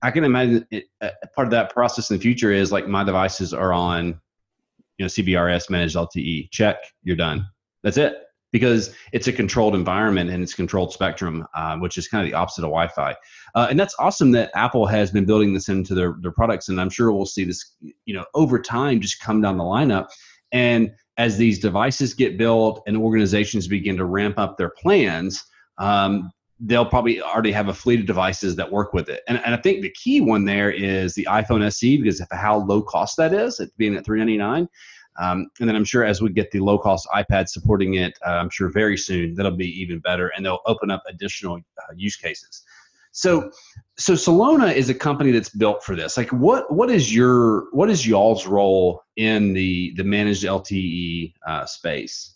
I 0.00 0.10
can 0.10 0.24
imagine 0.24 0.66
it, 0.70 0.84
uh, 1.02 1.10
part 1.34 1.48
of 1.48 1.50
that 1.50 1.74
process 1.74 2.10
in 2.10 2.16
the 2.16 2.22
future 2.22 2.52
is 2.52 2.72
like 2.72 2.86
my 2.86 3.02
devices 3.02 3.52
are 3.52 3.72
on, 3.72 4.20
you 4.96 5.04
know, 5.04 5.06
CBRS 5.06 5.68
managed 5.68 5.96
LTE. 5.96 6.50
Check, 6.52 6.76
you're 7.02 7.16
done. 7.16 7.44
That's 7.82 7.98
it 7.98 8.14
because 8.52 8.94
it's 9.12 9.26
a 9.26 9.32
controlled 9.32 9.74
environment 9.74 10.30
and 10.30 10.42
it's 10.42 10.54
controlled 10.54 10.92
spectrum, 10.92 11.46
uh, 11.54 11.76
which 11.76 11.98
is 11.98 12.08
kind 12.08 12.24
of 12.24 12.30
the 12.30 12.36
opposite 12.36 12.62
of 12.62 12.70
Wi-Fi. 12.70 13.14
Uh, 13.54 13.66
and 13.70 13.78
that's 13.78 13.94
awesome 13.98 14.30
that 14.32 14.50
Apple 14.54 14.86
has 14.86 15.10
been 15.10 15.24
building 15.24 15.52
this 15.52 15.68
into 15.68 15.94
their, 15.94 16.16
their 16.20 16.32
products, 16.32 16.68
and 16.68 16.80
I'm 16.80 16.90
sure 16.90 17.12
we'll 17.12 17.26
see 17.26 17.44
this, 17.44 17.74
you 18.04 18.14
know, 18.14 18.24
over 18.34 18.58
time 18.58 19.00
just 19.00 19.20
come 19.20 19.40
down 19.40 19.58
the 19.58 19.64
lineup. 19.64 20.08
And 20.52 20.92
as 21.18 21.36
these 21.36 21.58
devices 21.58 22.14
get 22.14 22.38
built 22.38 22.82
and 22.86 22.96
organizations 22.96 23.68
begin 23.68 23.96
to 23.96 24.04
ramp 24.04 24.38
up 24.38 24.56
their 24.56 24.70
plans, 24.70 25.44
um, 25.78 26.30
they'll 26.60 26.86
probably 26.86 27.20
already 27.20 27.52
have 27.52 27.68
a 27.68 27.74
fleet 27.74 28.00
of 28.00 28.06
devices 28.06 28.56
that 28.56 28.70
work 28.70 28.92
with 28.92 29.08
it. 29.08 29.22
And, 29.28 29.40
and 29.44 29.54
I 29.54 29.58
think 29.58 29.82
the 29.82 29.90
key 29.90 30.20
one 30.20 30.44
there 30.44 30.70
is 30.70 31.14
the 31.14 31.26
iPhone 31.30 31.64
SE 31.66 31.98
because 31.98 32.20
of 32.20 32.28
how 32.32 32.58
low 32.58 32.82
cost 32.82 33.16
that 33.18 33.32
is, 33.32 33.60
it 33.60 33.70
being 33.76 33.94
at 33.94 34.04
399 34.04 34.68
um, 35.18 35.50
and 35.60 35.68
then 35.68 35.76
I'm 35.76 35.84
sure 35.84 36.04
as 36.04 36.22
we 36.22 36.30
get 36.30 36.50
the 36.50 36.60
low 36.60 36.78
cost 36.78 37.08
iPad 37.14 37.48
supporting 37.48 37.94
it, 37.94 38.16
uh, 38.26 38.30
I'm 38.30 38.50
sure 38.50 38.68
very 38.68 38.96
soon 38.96 39.34
that'll 39.34 39.52
be 39.52 39.80
even 39.80 39.98
better 39.98 40.28
and 40.28 40.44
they'll 40.44 40.60
open 40.66 40.90
up 40.90 41.02
additional 41.08 41.56
uh, 41.56 41.92
use 41.96 42.16
cases. 42.16 42.62
So, 43.10 43.50
so 43.96 44.12
Celona 44.12 44.72
is 44.72 44.90
a 44.90 44.94
company 44.94 45.32
that's 45.32 45.48
built 45.48 45.82
for 45.82 45.96
this. 45.96 46.16
Like, 46.16 46.30
what 46.30 46.72
what 46.72 46.88
is 46.88 47.12
your 47.12 47.66
what 47.72 47.90
is 47.90 48.06
y'all's 48.06 48.46
role 48.46 49.02
in 49.16 49.52
the 49.54 49.92
the 49.96 50.04
managed 50.04 50.44
LTE 50.44 51.34
uh, 51.46 51.66
space? 51.66 52.34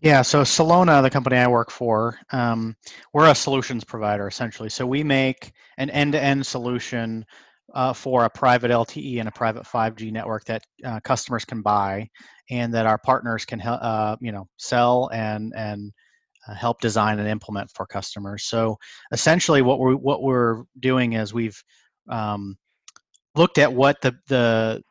Yeah, 0.00 0.22
so 0.22 0.42
Celona, 0.42 1.00
the 1.02 1.10
company 1.10 1.36
I 1.36 1.46
work 1.46 1.70
for, 1.70 2.18
um, 2.30 2.76
we're 3.12 3.30
a 3.30 3.34
solutions 3.34 3.82
provider 3.82 4.26
essentially. 4.26 4.68
So 4.68 4.86
we 4.86 5.02
make 5.02 5.52
an 5.78 5.90
end-to-end 5.90 6.46
solution 6.46 7.24
uh, 7.74 7.92
for 7.92 8.24
a 8.24 8.30
private 8.30 8.70
LTE 8.70 9.18
and 9.18 9.28
a 9.28 9.32
private 9.32 9.64
5G 9.64 10.12
network 10.12 10.44
that 10.44 10.62
uh, 10.84 11.00
customers 11.00 11.44
can 11.44 11.62
buy, 11.62 12.08
and 12.50 12.72
that 12.74 12.86
our 12.86 12.98
partners 12.98 13.44
can 13.44 13.60
uh, 13.60 14.16
you 14.20 14.32
know 14.32 14.48
sell 14.56 15.10
and 15.12 15.52
and 15.56 15.92
uh, 16.48 16.54
help 16.54 16.80
design 16.80 17.18
and 17.18 17.28
implement 17.28 17.70
for 17.74 17.86
customers. 17.86 18.44
So 18.44 18.76
essentially, 19.12 19.62
what 19.62 19.78
we're 19.78 19.96
what 19.96 20.22
we're 20.22 20.62
doing 20.80 21.14
is 21.14 21.34
we've 21.34 21.60
um, 22.08 22.56
looked 23.34 23.58
at 23.58 23.72
what 23.72 24.00
the 24.00 24.16
the 24.28 24.82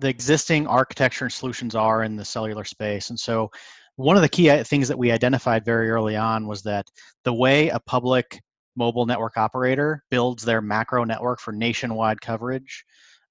the 0.00 0.08
existing 0.08 0.66
architecture 0.66 1.24
and 1.24 1.32
solutions 1.32 1.74
are 1.74 2.02
in 2.02 2.16
the 2.16 2.24
cellular 2.24 2.64
space, 2.64 3.10
and 3.10 3.18
so 3.18 3.50
one 3.96 4.16
of 4.16 4.22
the 4.22 4.28
key 4.28 4.50
uh, 4.50 4.64
things 4.64 4.88
that 4.88 4.98
we 4.98 5.12
identified 5.12 5.64
very 5.64 5.90
early 5.90 6.16
on 6.16 6.46
was 6.46 6.62
that 6.62 6.86
the 7.24 7.32
way 7.32 7.68
a 7.68 7.78
public 7.80 8.40
mobile 8.76 9.06
network 9.06 9.36
operator 9.36 10.02
builds 10.10 10.44
their 10.44 10.60
macro 10.60 11.04
network 11.04 11.40
for 11.40 11.52
nationwide 11.52 12.20
coverage 12.20 12.84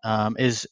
um, 0.04 0.36
is 0.40 0.68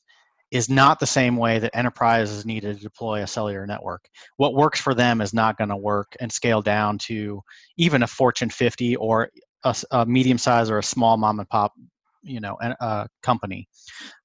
is 0.52 0.70
not 0.70 1.00
the 1.00 1.08
same 1.08 1.38
way 1.38 1.60
that 1.60 1.76
enterprises 1.76 2.46
needed 2.46 2.76
to 2.76 2.84
deploy 2.84 3.24
a 3.24 3.28
cellular 3.28 3.66
network. 3.66 4.10
What 4.36 4.54
works 4.54 4.82
for 4.82 4.94
them 4.94 5.22
is 5.22 5.34
not 5.34 5.58
going 5.58 5.70
to 5.70 5.78
work 5.78 6.16
and 6.20 6.30
scale 6.30 6.62
down 6.62 6.98
to 7.04 7.42
even 7.78 8.04
a 8.04 8.08
Fortune 8.08 8.50
50 8.50 8.98
or 8.98 9.30
a, 9.64 9.76
a 9.92 10.06
medium 10.06 10.38
size 10.38 10.70
or 10.70 10.78
a 10.78 10.84
small 10.84 11.16
mom 11.16 11.40
and 11.40 11.48
pop, 11.48 11.72
you 12.22 12.42
know, 12.42 12.58
a, 12.62 13.08
company. 13.24 13.68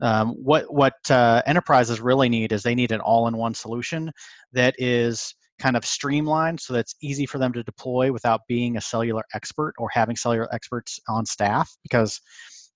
Um, 0.01 0.31
what 0.31 0.73
what 0.73 0.95
uh, 1.11 1.43
enterprises 1.47 2.01
really 2.01 2.29
need 2.29 2.53
is 2.53 2.63
they 2.63 2.75
need 2.75 2.93
an 2.93 3.01
all-in-one 3.01 3.55
solution 3.55 4.11
that 4.53 4.75
is 4.79 5.35
kind 5.59 5.77
of 5.77 5.85
streamlined 5.85 6.61
so 6.61 6.73
that's 6.73 6.95
easy 7.03 7.27
for 7.27 7.39
them 7.39 7.53
to 7.53 7.63
deploy 7.63 8.13
without 8.13 8.41
being 8.49 8.77
a 8.77 8.81
cellular 8.81 9.23
expert 9.35 9.75
or 9.79 9.89
having 9.93 10.17
cellular 10.17 10.53
experts 10.55 11.01
on 11.09 11.25
staff 11.25 11.71
because 11.83 12.21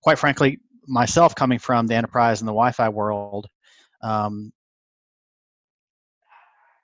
quite 0.03 0.19
frankly 0.19 0.59
myself 0.87 1.35
coming 1.35 1.59
from 1.59 1.87
the 1.87 1.95
enterprise 1.95 2.41
and 2.41 2.49
the 2.49 2.53
wi-fi 2.53 2.89
world 2.89 3.47
um, 4.03 4.53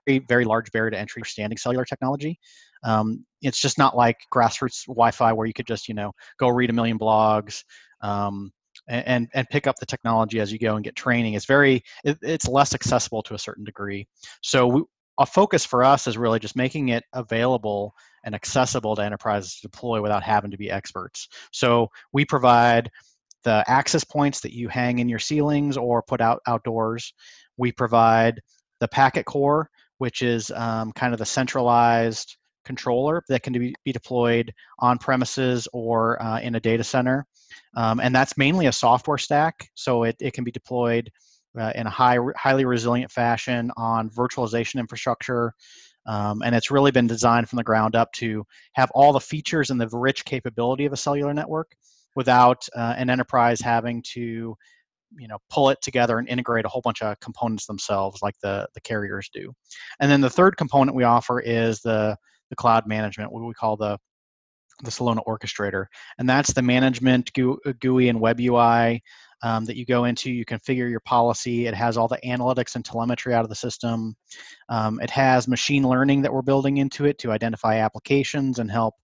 very, 0.06 0.24
very 0.28 0.44
large 0.44 0.70
barrier 0.72 0.90
to 0.90 0.98
entry 0.98 1.22
standing 1.24 1.58
cellular 1.58 1.84
technology. 1.84 2.38
Um, 2.84 3.24
it's 3.42 3.60
just 3.60 3.78
not 3.78 3.96
like 3.96 4.16
grassroots 4.32 4.86
wi-fi 4.86 5.32
where 5.32 5.46
you 5.46 5.52
could 5.52 5.66
just 5.66 5.88
you 5.88 5.94
know 5.94 6.12
go 6.38 6.48
read 6.48 6.70
a 6.70 6.72
million 6.72 6.98
blogs 6.98 7.62
um, 8.02 8.52
and, 8.88 9.28
and 9.34 9.48
pick 9.50 9.66
up 9.66 9.76
the 9.80 9.86
technology 9.86 10.40
as 10.40 10.52
you 10.52 10.58
go 10.58 10.76
and 10.76 10.84
get 10.84 10.94
training. 10.94 11.34
It's 11.34 11.46
very 11.46 11.82
it, 12.04 12.18
it's 12.22 12.46
less 12.46 12.74
accessible 12.74 13.22
to 13.24 13.34
a 13.34 13.38
certain 13.38 13.64
degree. 13.64 14.06
So 14.42 14.66
we, 14.66 14.82
a 15.18 15.26
focus 15.26 15.64
for 15.64 15.82
us 15.82 16.06
is 16.06 16.18
really 16.18 16.38
just 16.38 16.56
making 16.56 16.90
it 16.90 17.04
available 17.12 17.94
and 18.24 18.34
accessible 18.34 18.96
to 18.96 19.02
enterprises 19.02 19.56
to 19.56 19.62
deploy 19.62 20.00
without 20.02 20.22
having 20.22 20.50
to 20.50 20.56
be 20.56 20.70
experts. 20.70 21.28
So 21.52 21.88
we 22.12 22.24
provide 22.24 22.90
the 23.44 23.64
access 23.68 24.04
points 24.04 24.40
that 24.40 24.52
you 24.52 24.68
hang 24.68 24.98
in 24.98 25.08
your 25.08 25.20
ceilings 25.20 25.76
or 25.76 26.02
put 26.02 26.20
out 26.20 26.40
outdoors. 26.46 27.14
We 27.56 27.72
provide 27.72 28.40
the 28.80 28.88
packet 28.88 29.24
core, 29.24 29.70
which 29.98 30.22
is 30.22 30.50
um, 30.50 30.92
kind 30.92 31.12
of 31.12 31.18
the 31.18 31.26
centralized 31.26 32.36
controller 32.64 33.22
that 33.28 33.42
can 33.42 33.52
be, 33.52 33.74
be 33.84 33.92
deployed 33.92 34.52
on 34.80 34.98
premises 34.98 35.68
or 35.72 36.20
uh, 36.20 36.40
in 36.40 36.56
a 36.56 36.60
data 36.60 36.82
center. 36.82 37.24
Um, 37.76 38.00
and 38.00 38.14
that's 38.14 38.36
mainly 38.36 38.66
a 38.66 38.72
software 38.72 39.18
stack, 39.18 39.68
so 39.74 40.02
it, 40.02 40.16
it 40.20 40.32
can 40.32 40.44
be 40.44 40.50
deployed 40.50 41.10
uh, 41.58 41.72
in 41.74 41.86
a 41.86 41.90
high, 41.90 42.18
highly 42.36 42.64
resilient 42.64 43.10
fashion 43.10 43.70
on 43.76 44.10
virtualization 44.10 44.80
infrastructure, 44.80 45.52
Um, 46.06 46.42
and 46.44 46.54
it's 46.54 46.70
really 46.70 46.92
been 46.92 47.08
designed 47.08 47.48
from 47.48 47.56
the 47.56 47.64
ground 47.64 47.96
up 47.96 48.12
to 48.12 48.44
have 48.74 48.90
all 48.94 49.12
the 49.12 49.20
features 49.20 49.70
and 49.70 49.80
the 49.80 49.88
rich 49.92 50.24
capability 50.24 50.86
of 50.86 50.92
a 50.92 50.96
cellular 50.96 51.34
network 51.34 51.74
without 52.14 52.68
uh, 52.76 52.94
an 52.96 53.10
enterprise 53.10 53.60
having 53.60 54.02
to 54.14 54.54
you 55.18 55.28
know 55.28 55.38
pull 55.50 55.70
it 55.70 55.78
together 55.82 56.18
and 56.18 56.28
integrate 56.28 56.64
a 56.64 56.68
whole 56.68 56.82
bunch 56.82 57.02
of 57.02 57.18
components 57.20 57.66
themselves 57.66 58.22
like 58.22 58.34
the 58.42 58.66
the 58.74 58.80
carriers 58.80 59.28
do. 59.32 59.52
And 60.00 60.10
then 60.10 60.20
the 60.20 60.30
third 60.30 60.56
component 60.56 60.96
we 60.96 61.04
offer 61.04 61.40
is 61.40 61.80
the 61.80 62.16
the 62.50 62.56
cloud 62.56 62.86
management 62.86 63.32
what 63.32 63.44
we 63.44 63.54
call 63.54 63.76
the 63.76 63.98
the 64.82 64.90
Celona 64.90 65.24
Orchestrator, 65.26 65.86
and 66.18 66.28
that's 66.28 66.52
the 66.52 66.62
management 66.62 67.32
GUI 67.32 68.08
and 68.08 68.20
web 68.20 68.40
UI 68.40 69.02
um, 69.42 69.64
that 69.64 69.76
you 69.76 69.84
go 69.84 70.04
into. 70.04 70.30
You 70.30 70.44
configure 70.44 70.90
your 70.90 71.00
policy. 71.00 71.66
It 71.66 71.74
has 71.74 71.96
all 71.96 72.08
the 72.08 72.20
analytics 72.24 72.74
and 72.74 72.84
telemetry 72.84 73.34
out 73.34 73.44
of 73.44 73.48
the 73.48 73.54
system. 73.54 74.16
Um, 74.68 75.00
it 75.00 75.10
has 75.10 75.48
machine 75.48 75.86
learning 75.88 76.22
that 76.22 76.32
we're 76.32 76.42
building 76.42 76.78
into 76.78 77.04
it 77.04 77.18
to 77.18 77.32
identify 77.32 77.76
applications 77.76 78.58
and 78.58 78.70
help 78.70 78.94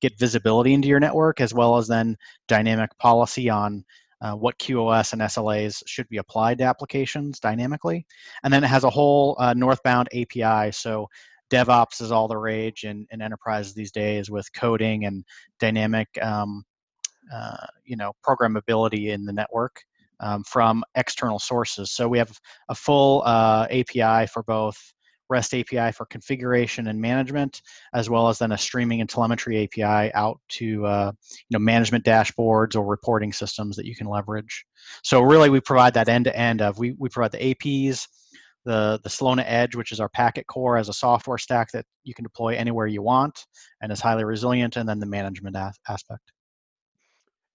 get 0.00 0.18
visibility 0.18 0.74
into 0.74 0.88
your 0.88 1.00
network, 1.00 1.40
as 1.40 1.54
well 1.54 1.76
as 1.76 1.86
then 1.88 2.16
dynamic 2.48 2.90
policy 2.98 3.48
on 3.48 3.84
uh, 4.20 4.34
what 4.34 4.58
QoS 4.58 5.12
and 5.12 5.22
SLAs 5.22 5.82
should 5.86 6.08
be 6.08 6.18
applied 6.18 6.58
to 6.58 6.64
applications 6.64 7.40
dynamically. 7.40 8.06
And 8.44 8.52
then 8.52 8.62
it 8.62 8.68
has 8.68 8.84
a 8.84 8.90
whole 8.90 9.36
uh, 9.38 9.52
northbound 9.54 10.08
API. 10.14 10.70
So 10.72 11.08
DevOps 11.52 12.00
is 12.00 12.10
all 12.10 12.28
the 12.28 12.36
rage 12.36 12.84
in, 12.84 13.06
in 13.10 13.20
enterprises 13.20 13.74
these 13.74 13.92
days 13.92 14.30
with 14.30 14.52
coding 14.54 15.04
and 15.04 15.24
dynamic, 15.60 16.08
um, 16.22 16.64
uh, 17.32 17.66
you 17.84 17.96
know, 17.96 18.12
programmability 18.26 19.08
in 19.08 19.24
the 19.24 19.32
network 19.32 19.82
um, 20.20 20.42
from 20.44 20.82
external 20.94 21.38
sources. 21.38 21.92
So 21.92 22.08
we 22.08 22.18
have 22.18 22.32
a 22.68 22.74
full 22.74 23.22
uh, 23.26 23.66
API 23.70 24.26
for 24.28 24.42
both 24.44 24.76
REST 25.28 25.54
API 25.54 25.92
for 25.92 26.06
configuration 26.06 26.88
and 26.88 27.00
management, 27.00 27.62
as 27.94 28.10
well 28.10 28.28
as 28.28 28.38
then 28.38 28.52
a 28.52 28.58
streaming 28.58 29.00
and 29.00 29.08
telemetry 29.08 29.64
API 29.64 30.12
out 30.14 30.38
to 30.50 30.84
uh, 30.86 31.12
you 31.30 31.58
know 31.58 31.58
management 31.58 32.04
dashboards 32.04 32.76
or 32.76 32.84
reporting 32.84 33.32
systems 33.32 33.76
that 33.76 33.86
you 33.86 33.96
can 33.96 34.06
leverage. 34.06 34.64
So 35.02 35.20
really, 35.20 35.48
we 35.50 35.60
provide 35.60 35.94
that 35.94 36.08
end 36.08 36.26
to 36.26 36.36
end 36.36 36.60
of 36.60 36.78
we 36.78 36.92
we 36.98 37.08
provide 37.08 37.32
the 37.32 37.54
APs, 37.54 38.06
the 38.64 39.00
the 39.02 39.08
Celona 39.08 39.44
Edge, 39.46 39.74
which 39.74 39.92
is 39.92 40.00
our 40.00 40.08
packet 40.08 40.46
core 40.46 40.76
as 40.76 40.88
a 40.88 40.92
software 40.92 41.38
stack 41.38 41.70
that 41.72 41.84
you 42.04 42.14
can 42.14 42.22
deploy 42.22 42.54
anywhere 42.54 42.86
you 42.86 43.02
want 43.02 43.46
and 43.80 43.92
is 43.92 44.00
highly 44.00 44.24
resilient, 44.24 44.76
and 44.76 44.88
then 44.88 44.98
the 44.98 45.06
management 45.06 45.56
a- 45.56 45.72
aspect. 45.88 46.32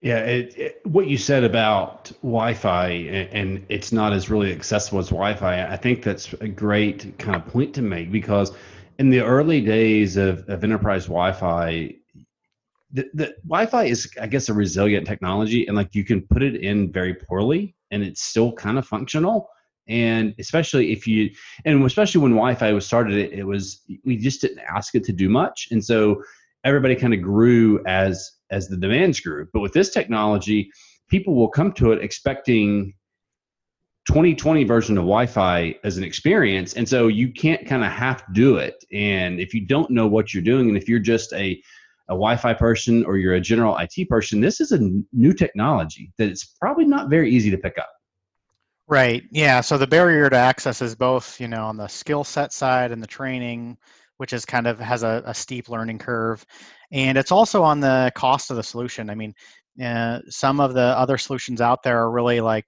Yeah, 0.00 0.18
it, 0.18 0.56
it, 0.56 0.80
what 0.84 1.08
you 1.08 1.18
said 1.18 1.42
about 1.42 2.12
Wi-Fi 2.22 2.88
and, 2.88 3.28
and, 3.32 3.66
it's 3.68 3.90
not 3.90 4.12
as 4.12 4.30
really 4.30 4.52
accessible 4.52 5.00
as 5.00 5.08
Wi-Fi. 5.08 5.66
I 5.66 5.76
think 5.76 6.04
that's 6.04 6.32
a 6.34 6.46
great 6.46 7.18
kind 7.18 7.34
of 7.34 7.44
point 7.46 7.74
to 7.74 7.82
make 7.82 8.12
because 8.12 8.52
in 9.00 9.10
the 9.10 9.20
early 9.20 9.60
days 9.60 10.16
of, 10.16 10.48
of 10.48 10.62
enterprise 10.62 11.06
Wi-Fi, 11.06 11.96
the, 12.92 13.10
the 13.14 13.34
Wi-Fi 13.44 13.84
is, 13.84 14.08
I 14.20 14.28
guess, 14.28 14.48
a 14.48 14.54
resilient 14.54 15.06
technology, 15.06 15.66
and 15.66 15.76
like 15.76 15.94
you 15.94 16.04
can 16.04 16.22
put 16.22 16.42
it 16.42 16.56
in 16.62 16.92
very 16.92 17.14
poorly, 17.14 17.74
and 17.90 18.02
it's 18.02 18.22
still 18.22 18.52
kind 18.52 18.78
of 18.78 18.86
functional. 18.86 19.48
And 19.88 20.34
especially 20.38 20.92
if 20.92 21.06
you, 21.06 21.30
and 21.64 21.82
especially 21.84 22.20
when 22.20 22.32
Wi-Fi 22.32 22.72
was 22.72 22.86
started, 22.86 23.16
it, 23.16 23.32
it 23.32 23.44
was 23.44 23.82
we 24.04 24.16
just 24.16 24.40
didn't 24.40 24.60
ask 24.60 24.94
it 24.94 25.04
to 25.04 25.12
do 25.12 25.28
much, 25.28 25.68
and 25.70 25.84
so 25.84 26.22
everybody 26.64 26.94
kind 26.94 27.14
of 27.14 27.22
grew 27.22 27.82
as 27.86 28.30
as 28.50 28.68
the 28.68 28.76
demands 28.76 29.20
grew. 29.20 29.48
But 29.52 29.60
with 29.60 29.72
this 29.72 29.90
technology, 29.90 30.70
people 31.08 31.34
will 31.34 31.48
come 31.48 31.72
to 31.74 31.92
it 31.92 32.02
expecting 32.02 32.94
2020 34.08 34.64
version 34.64 34.96
of 34.96 35.02
Wi-Fi 35.02 35.74
as 35.84 35.96
an 35.96 36.04
experience, 36.04 36.74
and 36.74 36.88
so 36.88 37.08
you 37.08 37.32
can't 37.32 37.66
kind 37.66 37.84
of 37.84 37.90
half 37.90 38.22
do 38.32 38.56
it. 38.56 38.84
And 38.92 39.40
if 39.40 39.54
you 39.54 39.66
don't 39.66 39.90
know 39.90 40.06
what 40.06 40.34
you're 40.34 40.42
doing, 40.42 40.68
and 40.68 40.76
if 40.76 40.88
you're 40.88 40.98
just 40.98 41.32
a 41.32 41.60
a 42.08 42.14
Wi-Fi 42.14 42.54
person 42.54 43.04
or 43.04 43.18
you're 43.18 43.34
a 43.34 43.40
general 43.40 43.76
IT 43.76 44.08
person, 44.08 44.40
this 44.40 44.60
is 44.60 44.72
a 44.72 44.80
new 45.12 45.32
technology 45.32 46.10
that 46.16 46.28
it's 46.28 46.44
probably 46.44 46.86
not 46.86 47.10
very 47.10 47.30
easy 47.30 47.50
to 47.50 47.58
pick 47.58 47.76
up. 47.78 47.90
Right. 48.88 49.24
Yeah. 49.30 49.60
So 49.60 49.76
the 49.76 49.86
barrier 49.86 50.30
to 50.30 50.36
access 50.36 50.80
is 50.80 50.94
both, 50.94 51.38
you 51.40 51.48
know, 51.48 51.64
on 51.66 51.76
the 51.76 51.88
skill 51.88 52.24
set 52.24 52.52
side 52.52 52.90
and 52.92 53.02
the 53.02 53.06
training 53.06 53.76
which 54.18 54.32
is 54.32 54.44
kind 54.44 54.66
of 54.66 54.80
has 54.80 55.04
a, 55.04 55.22
a 55.26 55.32
steep 55.34 55.68
learning 55.68 55.96
curve. 55.98 56.44
And 56.90 57.16
it's 57.16 57.30
also 57.30 57.62
on 57.62 57.78
the 57.78 58.10
cost 58.16 58.50
of 58.50 58.56
the 58.56 58.64
solution. 58.64 59.10
I 59.10 59.14
mean, 59.14 59.32
uh, 59.80 60.20
some 60.28 60.58
of 60.58 60.74
the 60.74 60.80
other 60.98 61.16
solutions 61.18 61.60
out 61.60 61.84
there 61.84 61.98
are 61.98 62.10
really 62.10 62.40
like 62.40 62.64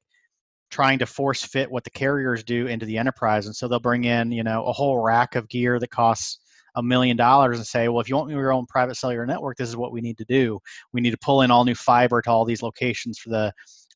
trying 0.71 0.99
to 1.01 1.07
force 1.07 1.43
fit 1.43 1.71
what 1.71 1.85
the 1.85 1.91
carriers 1.91 2.45
do 2.45 2.69
into 2.69 2.87
the 2.87 2.99
enterprise. 2.99 3.47
And 3.47 3.57
so 3.57 3.69
they'll 3.69 3.81
bring 3.81 4.05
in, 4.05 4.33
you 4.33 4.45
know, 4.45 4.65
a 4.67 4.73
whole 4.73 4.99
rack 5.01 5.35
of 5.37 5.49
gear 5.49 5.81
that 5.81 5.91
costs 5.91 6.39
a 6.77 6.83
million 6.83 7.17
dollars 7.17 7.59
and 7.59 7.67
say, 7.67 7.89
well, 7.89 8.01
if 8.01 8.09
you 8.09 8.17
want 8.17 8.31
your 8.31 8.53
own 8.53 8.67
private 8.67 8.95
cellular 8.97 9.27
network, 9.27 9.57
this 9.57 9.69
is 9.69 9.77
what 9.77 9.93
we 9.93 10.01
need 10.01 10.19
to 10.19 10.25
do. 10.27 10.61
We 10.93 11.01
need 11.01 11.11
to 11.11 11.19
pull 11.19 11.43
in 11.43 11.51
all 11.51 11.65
new 11.65 11.75
fiber 11.75 12.23
to 12.23 12.31
all 12.31 12.45
these 12.45 12.63
locations 12.63 13.19
for 13.19 13.31
the 13.31 13.53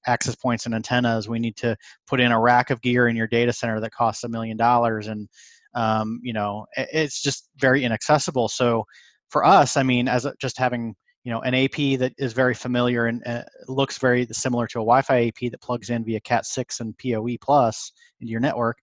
access 0.07 0.35
points 0.35 0.67
and 0.67 0.75
antennas. 0.75 1.29
We 1.29 1.38
need 1.38 1.57
to 1.57 1.77
put 2.07 2.21
in 2.21 2.33
a 2.33 2.40
rack 2.40 2.71
of 2.71 2.81
gear 2.83 3.09
in 3.09 3.17
your 3.17 3.27
data 3.27 3.53
center 3.53 3.81
that 3.81 3.93
costs 3.93 4.25
a 4.25 4.29
million 4.29 4.57
dollars. 4.57 5.07
And 5.07 5.29
um, 5.75 6.21
you 6.23 6.33
know 6.33 6.67
it's 6.77 7.21
just 7.21 7.49
very 7.59 7.85
inaccessible 7.85 8.49
so 8.49 8.85
for 9.29 9.45
us 9.45 9.77
i 9.77 9.83
mean 9.83 10.09
as 10.09 10.27
just 10.40 10.59
having 10.59 10.95
you 11.25 11.33
know 11.33 11.40
an 11.40 11.55
ap 11.55 11.99
that 11.99 12.12
is 12.19 12.33
very 12.33 12.55
familiar 12.55 13.07
and 13.07 13.27
uh, 13.27 13.43
looks 13.69 13.99
very 13.99 14.27
similar 14.31 14.67
to 14.67 14.79
a 14.79 14.83
wi-fi 14.83 15.27
ap 15.27 15.51
that 15.51 15.61
plugs 15.61 15.90
in 15.90 16.05
via 16.05 16.21
cat 16.21 16.47
6 16.47 16.81
and 16.81 16.95
poe 16.99 17.37
plus 17.40 17.93
into 18.21 18.31
your 18.31 18.40
network 18.40 18.79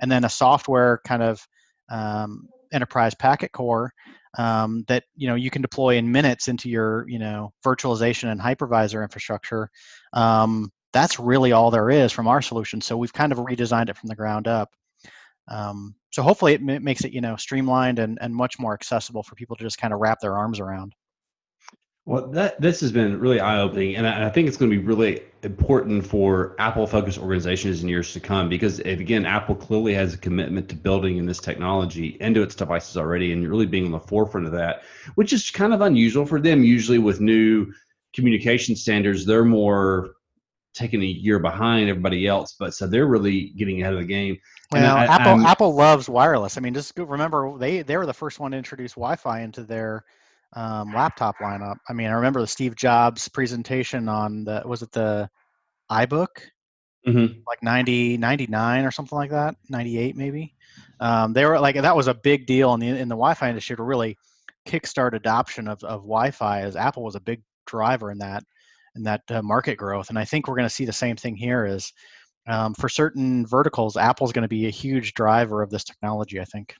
and 0.00 0.10
then 0.10 0.24
a 0.24 0.30
software 0.30 1.00
kind 1.06 1.22
of 1.22 1.40
um, 1.90 2.48
enterprise 2.72 3.14
packet 3.14 3.52
core 3.52 3.92
um, 4.36 4.84
that 4.88 5.04
you 5.16 5.28
know 5.28 5.34
you 5.34 5.50
can 5.50 5.62
deploy 5.62 5.96
in 5.96 6.10
minutes 6.10 6.48
into 6.48 6.68
your 6.68 7.08
you 7.08 7.18
know 7.18 7.52
virtualization 7.64 8.30
and 8.30 8.40
hypervisor 8.40 9.02
infrastructure 9.02 9.70
um, 10.12 10.70
that's 10.92 11.18
really 11.18 11.52
all 11.52 11.70
there 11.70 11.90
is 11.90 12.12
from 12.12 12.28
our 12.28 12.42
solution 12.42 12.80
so 12.80 12.96
we've 12.96 13.12
kind 13.12 13.32
of 13.32 13.38
redesigned 13.38 13.88
it 13.88 13.96
from 13.96 14.08
the 14.08 14.16
ground 14.16 14.48
up 14.48 14.74
um, 15.48 15.94
so 16.10 16.22
hopefully 16.22 16.54
it 16.54 16.60
m- 16.66 16.82
makes 16.82 17.04
it 17.04 17.12
you 17.12 17.20
know 17.20 17.36
streamlined 17.36 17.98
and, 17.98 18.18
and 18.20 18.34
much 18.34 18.58
more 18.58 18.74
accessible 18.74 19.22
for 19.22 19.34
people 19.34 19.56
to 19.56 19.64
just 19.64 19.78
kind 19.78 19.92
of 19.92 20.00
wrap 20.00 20.20
their 20.20 20.36
arms 20.36 20.60
around. 20.60 20.94
Well, 22.06 22.28
that 22.28 22.60
this 22.60 22.80
has 22.82 22.92
been 22.92 23.18
really 23.18 23.40
eye 23.40 23.60
opening, 23.60 23.96
and 23.96 24.06
I, 24.06 24.26
I, 24.26 24.30
think 24.30 24.46
it's 24.46 24.56
going 24.56 24.70
to 24.70 24.76
be 24.76 24.82
really 24.82 25.22
important 25.42 26.06
for 26.06 26.54
Apple 26.60 26.86
focused 26.86 27.18
organizations 27.18 27.82
in 27.82 27.88
years 27.88 28.12
to 28.12 28.20
come 28.20 28.48
because, 28.48 28.78
eh, 28.78 28.90
again, 28.90 29.26
Apple 29.26 29.56
clearly 29.56 29.92
has 29.94 30.14
a 30.14 30.18
commitment 30.18 30.68
to 30.68 30.76
building 30.76 31.16
in 31.16 31.26
this 31.26 31.40
technology 31.40 32.16
into 32.20 32.42
its 32.42 32.54
devices 32.54 32.96
already, 32.96 33.32
and 33.32 33.48
really 33.48 33.66
being 33.66 33.86
on 33.86 33.90
the 33.90 33.98
forefront 33.98 34.46
of 34.46 34.52
that, 34.52 34.84
which 35.16 35.32
is 35.32 35.50
kind 35.50 35.74
of 35.74 35.80
unusual 35.80 36.24
for 36.24 36.40
them. 36.40 36.62
Usually, 36.62 36.98
with 36.98 37.20
new 37.20 37.72
communication 38.14 38.76
standards, 38.76 39.26
they're 39.26 39.44
more 39.44 40.12
taking 40.74 41.02
a 41.02 41.06
year 41.06 41.40
behind 41.40 41.88
everybody 41.88 42.28
else, 42.28 42.54
but 42.56 42.72
so 42.72 42.86
they're 42.86 43.06
really 43.06 43.48
getting 43.56 43.82
ahead 43.82 43.94
of 43.94 43.98
the 43.98 44.06
game. 44.06 44.38
Well, 44.70 44.96
I, 44.96 45.06
Apple 45.06 45.32
I'm, 45.32 45.44
Apple 45.44 45.74
loves 45.74 46.08
wireless. 46.08 46.56
I 46.56 46.60
mean, 46.60 46.72
just 46.72 46.96
remember 46.96 47.58
they 47.58 47.82
they 47.82 47.96
were 47.96 48.06
the 48.06 48.14
first 48.14 48.38
one 48.38 48.52
to 48.52 48.56
introduce 48.56 48.92
Wi-Fi 48.92 49.40
into 49.40 49.64
their 49.64 50.04
um, 50.56 50.92
laptop 50.92 51.36
lineup. 51.38 51.76
I 51.88 51.92
mean, 51.92 52.08
I 52.08 52.12
remember 52.12 52.40
the 52.40 52.46
Steve 52.46 52.74
Jobs 52.74 53.28
presentation 53.28 54.08
on 54.08 54.44
the 54.44 54.62
was 54.64 54.82
it 54.82 54.90
the 54.90 55.28
iBook, 55.90 56.28
mm-hmm. 57.06 57.38
like 57.46 57.62
90, 57.62 58.16
99 58.16 58.84
or 58.84 58.90
something 58.90 59.16
like 59.16 59.30
that, 59.30 59.54
ninety 59.68 59.98
eight 59.98 60.16
maybe. 60.16 60.54
Um, 60.98 61.34
they 61.34 61.44
were 61.44 61.60
like 61.60 61.76
that 61.76 61.94
was 61.94 62.08
a 62.08 62.14
big 62.14 62.46
deal 62.46 62.72
in 62.74 62.80
the 62.80 62.88
in 62.88 63.08
the 63.08 63.14
Wi-Fi 63.14 63.48
industry 63.48 63.76
to 63.76 63.82
really 63.82 64.16
kickstart 64.66 65.12
adoption 65.12 65.68
of, 65.68 65.84
of 65.84 66.00
Wi-Fi, 66.00 66.62
as 66.62 66.74
Apple 66.74 67.04
was 67.04 67.14
a 67.14 67.20
big 67.20 67.42
driver 67.66 68.10
in 68.10 68.18
that 68.18 68.42
in 68.96 69.02
that 69.02 69.22
uh, 69.30 69.42
market 69.42 69.76
growth. 69.76 70.08
And 70.08 70.18
I 70.18 70.24
think 70.24 70.48
we're 70.48 70.56
going 70.56 70.68
to 70.68 70.74
see 70.74 70.86
the 70.86 70.92
same 70.92 71.16
thing 71.16 71.36
here. 71.36 71.66
Is 71.66 71.92
um, 72.48 72.72
for 72.74 72.88
certain 72.88 73.46
verticals, 73.46 73.98
Apple's 73.98 74.32
going 74.32 74.42
to 74.42 74.48
be 74.48 74.66
a 74.66 74.70
huge 74.70 75.12
driver 75.12 75.62
of 75.62 75.68
this 75.68 75.84
technology. 75.84 76.40
I 76.40 76.44
think. 76.44 76.74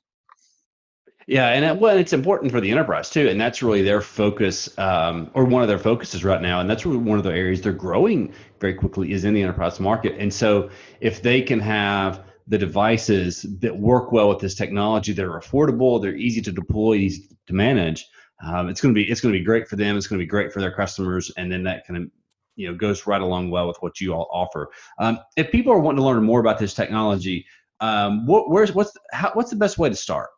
Yeah, 1.27 1.49
and 1.49 1.65
it, 1.65 1.79
well, 1.79 1.97
it's 1.97 2.13
important 2.13 2.53
for 2.53 2.61
the 2.61 2.71
enterprise 2.71 3.11
too, 3.11 3.29
and 3.29 3.41
that's 3.41 3.61
really 3.63 3.83
their 3.83 4.01
focus, 4.01 4.77
um, 4.79 5.29
or 5.35 5.45
one 5.45 5.63
of 5.63 5.69
their 5.69 5.79
focuses 5.79 6.25
right 6.25 6.41
now, 6.41 6.61
and 6.61 6.71
that's 6.71 6.87
really 6.87 6.99
one 6.99 7.19
of 7.19 7.25
the 7.25 7.33
areas 7.33 7.61
they're 7.61 7.73
growing 7.73 8.33
very 8.61 8.75
quickly 8.75 9.11
is 9.13 9.25
in 9.25 9.35
the 9.35 9.43
enterprise 9.43 9.81
market. 9.81 10.15
And 10.21 10.33
so, 10.33 10.71
if 11.01 11.23
they 11.23 11.43
can 11.43 11.59
have 11.59 12.23
the 12.47 12.59
devices 12.59 13.43
that 13.61 13.77
work 13.77 14.13
well 14.13 14.29
with 14.29 14.39
this 14.39 14.55
technology, 14.55 15.13
they're 15.13 15.39
affordable, 15.41 16.01
they're 16.01 16.15
easy 16.15 16.41
to 16.43 16.53
deploy, 16.53 16.95
easy 16.95 17.29
to 17.49 17.53
manage, 17.53 18.07
um, 18.45 18.69
it's 18.69 18.81
going 18.81 18.95
to 18.95 18.99
be 18.99 19.11
it's 19.11 19.21
going 19.21 19.33
to 19.33 19.39
be 19.39 19.45
great 19.45 19.67
for 19.67 19.77
them. 19.77 19.97
It's 19.97 20.07
going 20.07 20.19
to 20.19 20.23
be 20.23 20.29
great 20.29 20.53
for 20.53 20.61
their 20.61 20.73
customers, 20.75 21.33
and 21.37 21.51
then 21.51 21.63
that 21.65 21.87
kind 21.87 22.03
of 22.05 22.11
you 22.57 22.69
know 22.69 22.75
goes 22.77 23.07
right 23.07 23.21
along 23.21 23.51
well 23.51 23.67
with 23.67 23.79
what 23.81 24.01
you 24.01 24.13
all 24.13 24.29
offer. 24.33 24.69
Um, 24.99 25.19
if 25.37 25.51
people 25.51 25.73
are 25.73 25.81
wanting 25.81 25.99
to 25.99 26.05
learn 26.05 26.23
more 26.23 26.41
about 26.41 26.59
this 26.59 26.75
technology, 26.75 27.47
um, 27.81 28.27
what 28.27 28.51
where's 28.51 28.73
what's 28.73 28.93
how, 29.13 29.31
what's 29.35 29.51
the 29.51 29.57
best 29.57 29.79
way 29.79 29.89
to 29.89 29.97
start? 29.97 30.36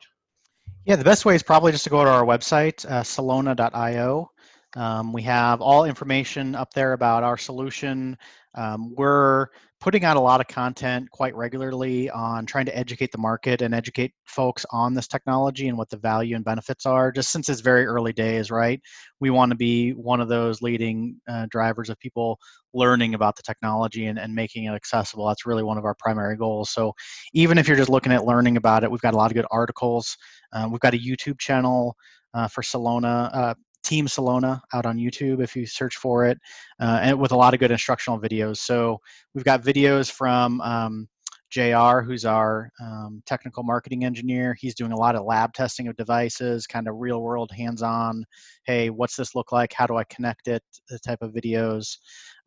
Yeah, 0.89 0.97
the 0.97 1.05
best 1.05 1.27
way 1.27 1.35
is 1.35 1.43
probably 1.43 1.71
just 1.71 1.85
to 1.85 1.91
go 1.91 2.03
to 2.03 2.09
our 2.09 2.25
website, 2.25 2.91
uh, 2.91 3.03
Celona.io. 3.03 4.31
Um, 4.75 5.13
we 5.13 5.21
have 5.21 5.61
all 5.61 5.85
information 5.85 6.55
up 6.55 6.73
there 6.73 6.95
about 6.95 7.23
our 7.23 7.37
solution. 7.37 8.17
Um, 8.55 8.95
we're 8.95 9.49
putting 9.81 10.05
out 10.05 10.17
a 10.17 10.21
lot 10.21 10.41
of 10.41 10.49
content 10.49 11.09
quite 11.11 11.37
regularly 11.37 12.11
on 12.11 12.47
trying 12.47 12.65
to 12.65 12.77
educate 12.77 13.13
the 13.13 13.19
market 13.19 13.63
and 13.63 13.75
educate 13.75 14.13
folks 14.25 14.67
on 14.71 14.95
this 14.95 15.07
technology 15.07 15.69
and 15.69 15.79
what 15.79 15.89
the 15.91 15.97
value 15.97 16.35
and 16.35 16.45
benefits 16.45 16.87
are. 16.87 17.13
Just 17.13 17.31
since 17.31 17.49
it's 17.49 17.61
very 17.61 17.85
early 17.85 18.13
days, 18.13 18.51
right? 18.51 18.81
We 19.21 19.31
want 19.31 19.51
to 19.51 19.57
be 19.57 19.91
one 19.91 20.21
of 20.21 20.29
those 20.29 20.63
leading 20.63 21.21
uh, 21.29 21.47
drivers 21.51 21.91
of 21.91 21.99
people 22.01 22.39
learning 22.75 23.15
about 23.15 23.37
the 23.37 23.43
technology 23.43 24.07
and, 24.07 24.19
and 24.19 24.35
making 24.35 24.65
it 24.65 24.73
accessible. 24.73 25.27
That's 25.27 25.47
really 25.47 25.63
one 25.63 25.79
of 25.79 25.85
our 25.85 25.95
primary 25.99 26.37
goals. 26.37 26.71
So 26.71 26.93
even 27.33 27.57
if 27.57 27.69
you're 27.69 27.77
just 27.77 27.89
looking 27.89 28.13
at 28.13 28.25
learning 28.25 28.57
about 28.57 28.85
it, 28.85 28.91
we've 28.91 29.01
got 29.01 29.15
a 29.15 29.17
lot 29.17 29.31
of 29.31 29.35
good 29.35 29.47
articles. 29.51 30.17
Uh, 30.53 30.69
we've 30.71 30.81
got 30.81 30.95
a 30.95 30.99
YouTube 30.99 31.39
channel 31.39 31.97
uh, 32.35 32.49
for 32.49 32.63
Celona, 32.63 33.31
Uh, 33.35 33.55
Team 33.85 34.07
Celona, 34.07 34.61
out 34.75 34.87
on 34.87 34.99
YouTube 34.99 35.43
if 35.43 35.57
you 35.57 35.65
search 35.65 35.97
for 35.97 36.27
it, 36.27 36.39
uh, 36.81 36.99
and 37.03 37.19
with 37.19 37.33
a 37.33 37.37
lot 37.37 37.55
of 37.55 37.61
good 37.61 37.71
instructional 37.71 38.21
videos. 38.21 38.59
So 38.59 38.99
we've 39.35 39.45
got 39.45 39.63
videos 39.63 40.11
from 40.11 40.61
um, 40.61 41.09
JR, 41.51 42.01
who's 42.01 42.25
our 42.25 42.71
um, 42.81 43.23
technical 43.25 43.63
marketing 43.63 44.05
engineer. 44.05 44.55
He's 44.59 44.75
doing 44.75 44.93
a 44.93 44.97
lot 44.97 45.15
of 45.15 45.25
lab 45.25 45.55
testing 45.55 45.89
of 45.89 45.97
devices, 45.97 46.67
kind 46.67 46.89
of 46.89 46.97
real 46.97 47.23
world 47.23 47.51
hands 47.51 47.83
on. 47.83 48.25
Hey, 48.65 48.91
what's 48.91 49.17
this 49.17 49.35
look 49.35 49.53
like? 49.53 49.73
How 49.73 49.87
do 49.87 49.97
I 49.97 50.05
connect 50.05 50.49
it? 50.49 50.63
The 50.89 50.99
type 50.99 51.23
of 51.23 51.33
videos. 51.33 51.97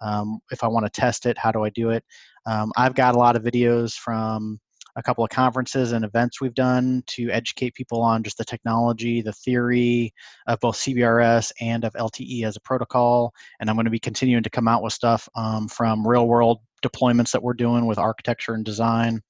Um, 0.02 0.40
if 0.52 0.64
I 0.64 0.68
want 0.68 0.86
to 0.86 1.02
test 1.02 1.26
it, 1.26 1.38
how 1.38 1.52
do 1.52 1.64
I 1.64 1.70
do 1.72 1.90
it? 1.90 2.04
Um, 2.46 2.72
I've 2.78 2.94
got 2.94 3.16
a 3.16 3.20
lot 3.20 3.36
of 3.36 3.44
videos 3.44 3.94
from 3.94 4.60
a 4.96 5.04
couple 5.04 5.24
of 5.24 5.30
conferences 5.30 5.92
and 5.92 6.06
events 6.06 6.42
we've 6.42 6.54
done 6.54 7.04
to 7.08 7.30
educate 7.30 7.74
people 7.74 8.02
on 8.02 8.24
just 8.24 8.38
the 8.38 8.46
technology, 8.46 9.22
the 9.22 9.34
theory 9.34 10.14
of 10.48 10.60
both 10.60 10.78
CBRS 10.78 11.52
and 11.62 11.84
of 11.84 11.94
LTE 11.94 12.44
as 12.44 12.56
a 12.56 12.62
protocol. 12.62 13.34
And 13.60 13.70
I'm 13.70 13.76
going 13.76 13.86
to 13.86 13.92
be 13.92 14.00
continuing 14.00 14.44
to 14.44 14.50
come 14.50 14.68
out 14.68 14.84
with 14.84 14.94
stuff 14.94 15.28
um, 15.36 15.68
from 15.68 16.08
real 16.08 16.28
world 16.28 16.60
deployments 16.84 17.32
that 17.32 17.44
we're 17.44 17.54
doing 17.54 17.86
with 17.86 17.98
architecture 17.98 18.54
and 18.54 18.66
design. 18.66 19.10
And 19.10 19.22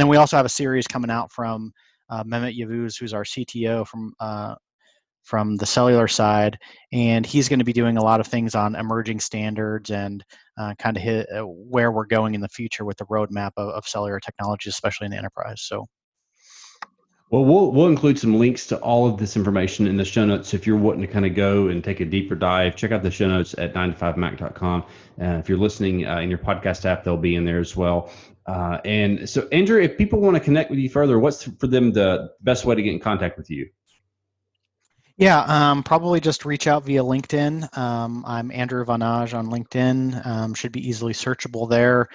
then 0.00 0.08
we 0.08 0.16
also 0.16 0.36
have 0.36 0.46
a 0.46 0.50
series 0.50 0.86
coming 0.86 1.10
out 1.10 1.32
from 1.32 1.72
uh, 2.08 2.24
Mehmet 2.24 2.56
Yavuz, 2.56 2.98
who's 2.98 3.14
our 3.14 3.24
CTO 3.24 3.86
from 3.86 4.12
uh, 4.20 4.54
from 5.22 5.56
the 5.56 5.66
cellular 5.66 6.08
side, 6.08 6.58
and 6.92 7.24
he's 7.24 7.48
going 7.48 7.58
to 7.58 7.64
be 7.64 7.72
doing 7.72 7.96
a 7.96 8.02
lot 8.02 8.20
of 8.20 8.26
things 8.26 8.54
on 8.54 8.74
emerging 8.74 9.20
standards 9.20 9.90
and 9.90 10.24
uh, 10.58 10.74
kind 10.78 10.96
of 10.96 11.02
hit, 11.02 11.26
uh, 11.34 11.42
where 11.42 11.92
we're 11.92 12.06
going 12.06 12.34
in 12.34 12.40
the 12.40 12.48
future 12.48 12.84
with 12.84 12.96
the 12.96 13.06
roadmap 13.06 13.52
of, 13.56 13.68
of 13.70 13.86
cellular 13.86 14.20
technology, 14.20 14.68
especially 14.68 15.06
in 15.06 15.10
the 15.10 15.18
enterprise. 15.18 15.62
So. 15.62 15.86
Well, 17.30 17.46
we'll 17.46 17.72
we'll 17.72 17.86
include 17.86 18.18
some 18.18 18.38
links 18.38 18.66
to 18.66 18.76
all 18.80 19.08
of 19.08 19.16
this 19.16 19.38
information 19.38 19.86
in 19.86 19.96
the 19.96 20.04
show 20.04 20.26
notes. 20.26 20.52
If 20.52 20.66
you're 20.66 20.76
wanting 20.76 21.00
to 21.00 21.06
kind 21.06 21.24
of 21.24 21.34
go 21.34 21.68
and 21.68 21.82
take 21.82 22.00
a 22.00 22.04
deeper 22.04 22.34
dive, 22.34 22.76
check 22.76 22.92
out 22.92 23.02
the 23.02 23.10
show 23.10 23.26
notes 23.26 23.54
at 23.56 23.72
9to5mac.com. 23.72 24.82
Uh, 24.82 25.24
if 25.38 25.48
you're 25.48 25.56
listening 25.56 26.06
uh, 26.06 26.18
in 26.18 26.28
your 26.28 26.38
podcast 26.38 26.84
app, 26.84 27.04
they'll 27.04 27.16
be 27.16 27.36
in 27.36 27.46
there 27.46 27.58
as 27.58 27.74
well. 27.74 28.12
Uh, 28.44 28.78
and 28.84 29.26
so, 29.26 29.48
Andrew, 29.50 29.80
if 29.80 29.96
people 29.96 30.20
want 30.20 30.36
to 30.36 30.40
connect 30.40 30.68
with 30.68 30.78
you 30.78 30.90
further, 30.90 31.18
what's 31.18 31.44
for 31.44 31.68
them 31.68 31.92
the 31.92 32.32
best 32.42 32.66
way 32.66 32.74
to 32.74 32.82
get 32.82 32.92
in 32.92 33.00
contact 33.00 33.38
with 33.38 33.48
you? 33.48 33.66
Yeah, 35.18 35.40
um, 35.40 35.82
probably 35.82 36.20
just 36.20 36.44
reach 36.44 36.66
out 36.66 36.84
via 36.84 37.02
LinkedIn. 37.02 37.76
Um, 37.76 38.24
I'm 38.26 38.50
Andrew 38.50 38.84
von 38.84 39.00
Nagy 39.00 39.34
on 39.34 39.48
LinkedIn. 39.48 40.26
Um, 40.26 40.54
should 40.54 40.72
be 40.72 40.86
easily 40.88 41.12
searchable 41.12 41.68
there. 41.68 42.08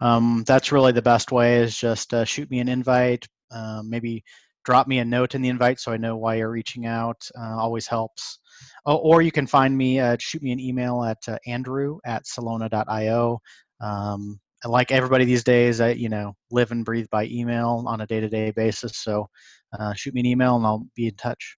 Um, 0.00 0.44
that's 0.46 0.70
really 0.70 0.92
the 0.92 1.02
best 1.02 1.32
way 1.32 1.56
is 1.56 1.76
just 1.76 2.14
uh, 2.14 2.24
shoot 2.24 2.50
me 2.50 2.60
an 2.60 2.68
invite. 2.68 3.26
Uh, 3.50 3.82
maybe 3.84 4.22
drop 4.64 4.86
me 4.86 4.98
a 5.00 5.04
note 5.04 5.34
in 5.34 5.42
the 5.42 5.48
invite 5.48 5.80
so 5.80 5.92
I 5.92 5.96
know 5.96 6.16
why 6.16 6.36
you're 6.36 6.50
reaching 6.50 6.86
out. 6.86 7.16
Uh, 7.36 7.56
always 7.58 7.88
helps. 7.88 8.38
Oh, 8.86 8.96
or 8.96 9.20
you 9.20 9.32
can 9.32 9.46
find 9.46 9.76
me, 9.76 9.98
uh, 9.98 10.16
shoot 10.20 10.42
me 10.42 10.52
an 10.52 10.60
email 10.60 11.02
at 11.02 11.18
uh, 11.26 11.38
andrew 11.46 11.98
at 12.06 12.24
celona.io. 12.24 13.40
Um, 13.80 14.40
like 14.64 14.92
everybody 14.92 15.24
these 15.24 15.44
days, 15.44 15.80
I 15.80 15.90
you 15.90 16.08
know 16.08 16.34
live 16.50 16.70
and 16.70 16.84
breathe 16.84 17.06
by 17.10 17.26
email 17.26 17.84
on 17.86 18.00
a 18.00 18.06
day-to-day 18.06 18.52
basis. 18.52 18.98
So 18.98 19.28
uh, 19.78 19.92
shoot 19.94 20.14
me 20.14 20.20
an 20.20 20.26
email 20.26 20.56
and 20.56 20.64
I'll 20.64 20.86
be 20.94 21.08
in 21.08 21.16
touch. 21.16 21.56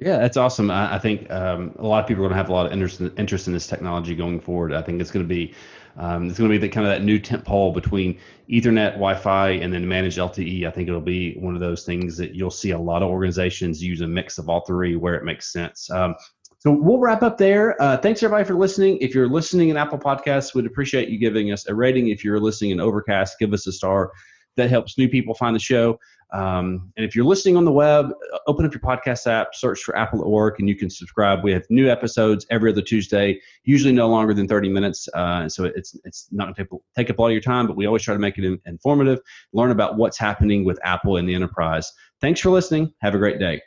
Yeah, 0.00 0.16
that's 0.16 0.38
awesome. 0.38 0.70
I, 0.70 0.94
I 0.94 0.98
think 0.98 1.30
um, 1.30 1.74
a 1.78 1.86
lot 1.86 2.02
of 2.02 2.08
people 2.08 2.24
are 2.24 2.28
going 2.28 2.36
to 2.36 2.42
have 2.42 2.48
a 2.48 2.52
lot 2.52 2.64
of 2.64 2.72
interest 2.72 3.00
in, 3.00 3.14
interest 3.18 3.46
in 3.46 3.52
this 3.52 3.66
technology 3.66 4.14
going 4.14 4.40
forward. 4.40 4.72
I 4.72 4.80
think 4.80 4.98
it's 4.98 5.10
going 5.10 5.24
to 5.24 5.28
be 5.28 5.54
um, 5.98 6.30
it's 6.30 6.38
going 6.38 6.50
to 6.50 6.54
be 6.54 6.58
the 6.58 6.70
kind 6.70 6.86
of 6.86 6.92
that 6.92 7.04
new 7.04 7.18
tent 7.18 7.44
pole 7.44 7.72
between 7.72 8.18
Ethernet, 8.48 8.92
Wi-Fi, 8.92 9.50
and 9.50 9.70
then 9.72 9.86
managed 9.86 10.16
LTE. 10.16 10.66
I 10.66 10.70
think 10.70 10.88
it'll 10.88 11.02
be 11.02 11.34
one 11.34 11.54
of 11.54 11.60
those 11.60 11.84
things 11.84 12.16
that 12.16 12.34
you'll 12.34 12.50
see 12.50 12.70
a 12.70 12.78
lot 12.78 13.02
of 13.02 13.10
organizations 13.10 13.82
use 13.82 14.00
a 14.00 14.06
mix 14.06 14.38
of 14.38 14.48
all 14.48 14.60
three 14.60 14.96
where 14.96 15.16
it 15.16 15.24
makes 15.24 15.52
sense. 15.52 15.90
Um, 15.90 16.14
so 16.58 16.70
we'll 16.70 16.98
wrap 16.98 17.22
up 17.22 17.36
there. 17.36 17.80
Uh, 17.82 17.98
thanks 17.98 18.22
everybody 18.22 18.46
for 18.46 18.54
listening. 18.54 18.96
If 19.02 19.14
you're 19.14 19.28
listening 19.28 19.68
in 19.68 19.76
Apple 19.76 19.98
Podcasts, 19.98 20.54
we'd 20.54 20.66
appreciate 20.66 21.10
you 21.10 21.18
giving 21.18 21.52
us 21.52 21.66
a 21.68 21.74
rating. 21.74 22.08
If 22.08 22.24
you're 22.24 22.40
listening 22.40 22.70
in 22.70 22.80
Overcast, 22.80 23.38
give 23.38 23.52
us 23.52 23.66
a 23.66 23.72
star. 23.72 24.12
That 24.56 24.70
helps 24.70 24.98
new 24.98 25.08
people 25.08 25.34
find 25.34 25.54
the 25.54 25.60
show. 25.60 25.98
Um, 26.32 26.92
and 26.96 27.04
if 27.04 27.16
you're 27.16 27.24
listening 27.24 27.56
on 27.56 27.64
the 27.64 27.72
web, 27.72 28.12
open 28.46 28.64
up 28.64 28.72
your 28.72 28.80
podcast 28.80 29.26
app, 29.26 29.54
search 29.54 29.80
for 29.80 29.96
Apple 29.96 30.20
at 30.20 30.28
Work, 30.28 30.60
and 30.60 30.68
you 30.68 30.76
can 30.76 30.88
subscribe. 30.88 31.42
We 31.42 31.52
have 31.52 31.64
new 31.70 31.88
episodes 31.90 32.46
every 32.50 32.70
other 32.70 32.82
Tuesday, 32.82 33.40
usually 33.64 33.92
no 33.92 34.08
longer 34.08 34.32
than 34.32 34.46
30 34.46 34.68
minutes. 34.68 35.08
Uh, 35.14 35.48
so 35.48 35.64
it's 35.64 35.98
it's 36.04 36.28
not 36.30 36.44
going 36.44 36.54
to 36.54 36.78
take, 36.96 37.10
up 37.10 37.18
all 37.18 37.30
your 37.30 37.40
time, 37.40 37.66
but 37.66 37.76
we 37.76 37.86
always 37.86 38.02
try 38.02 38.14
to 38.14 38.20
make 38.20 38.38
it 38.38 38.60
informative, 38.66 39.20
learn 39.52 39.70
about 39.70 39.96
what's 39.96 40.18
happening 40.18 40.64
with 40.64 40.78
Apple 40.84 41.16
in 41.16 41.26
the 41.26 41.34
enterprise. 41.34 41.90
Thanks 42.20 42.40
for 42.40 42.50
listening. 42.50 42.92
Have 43.00 43.14
a 43.14 43.18
great 43.18 43.38
day. 43.38 43.60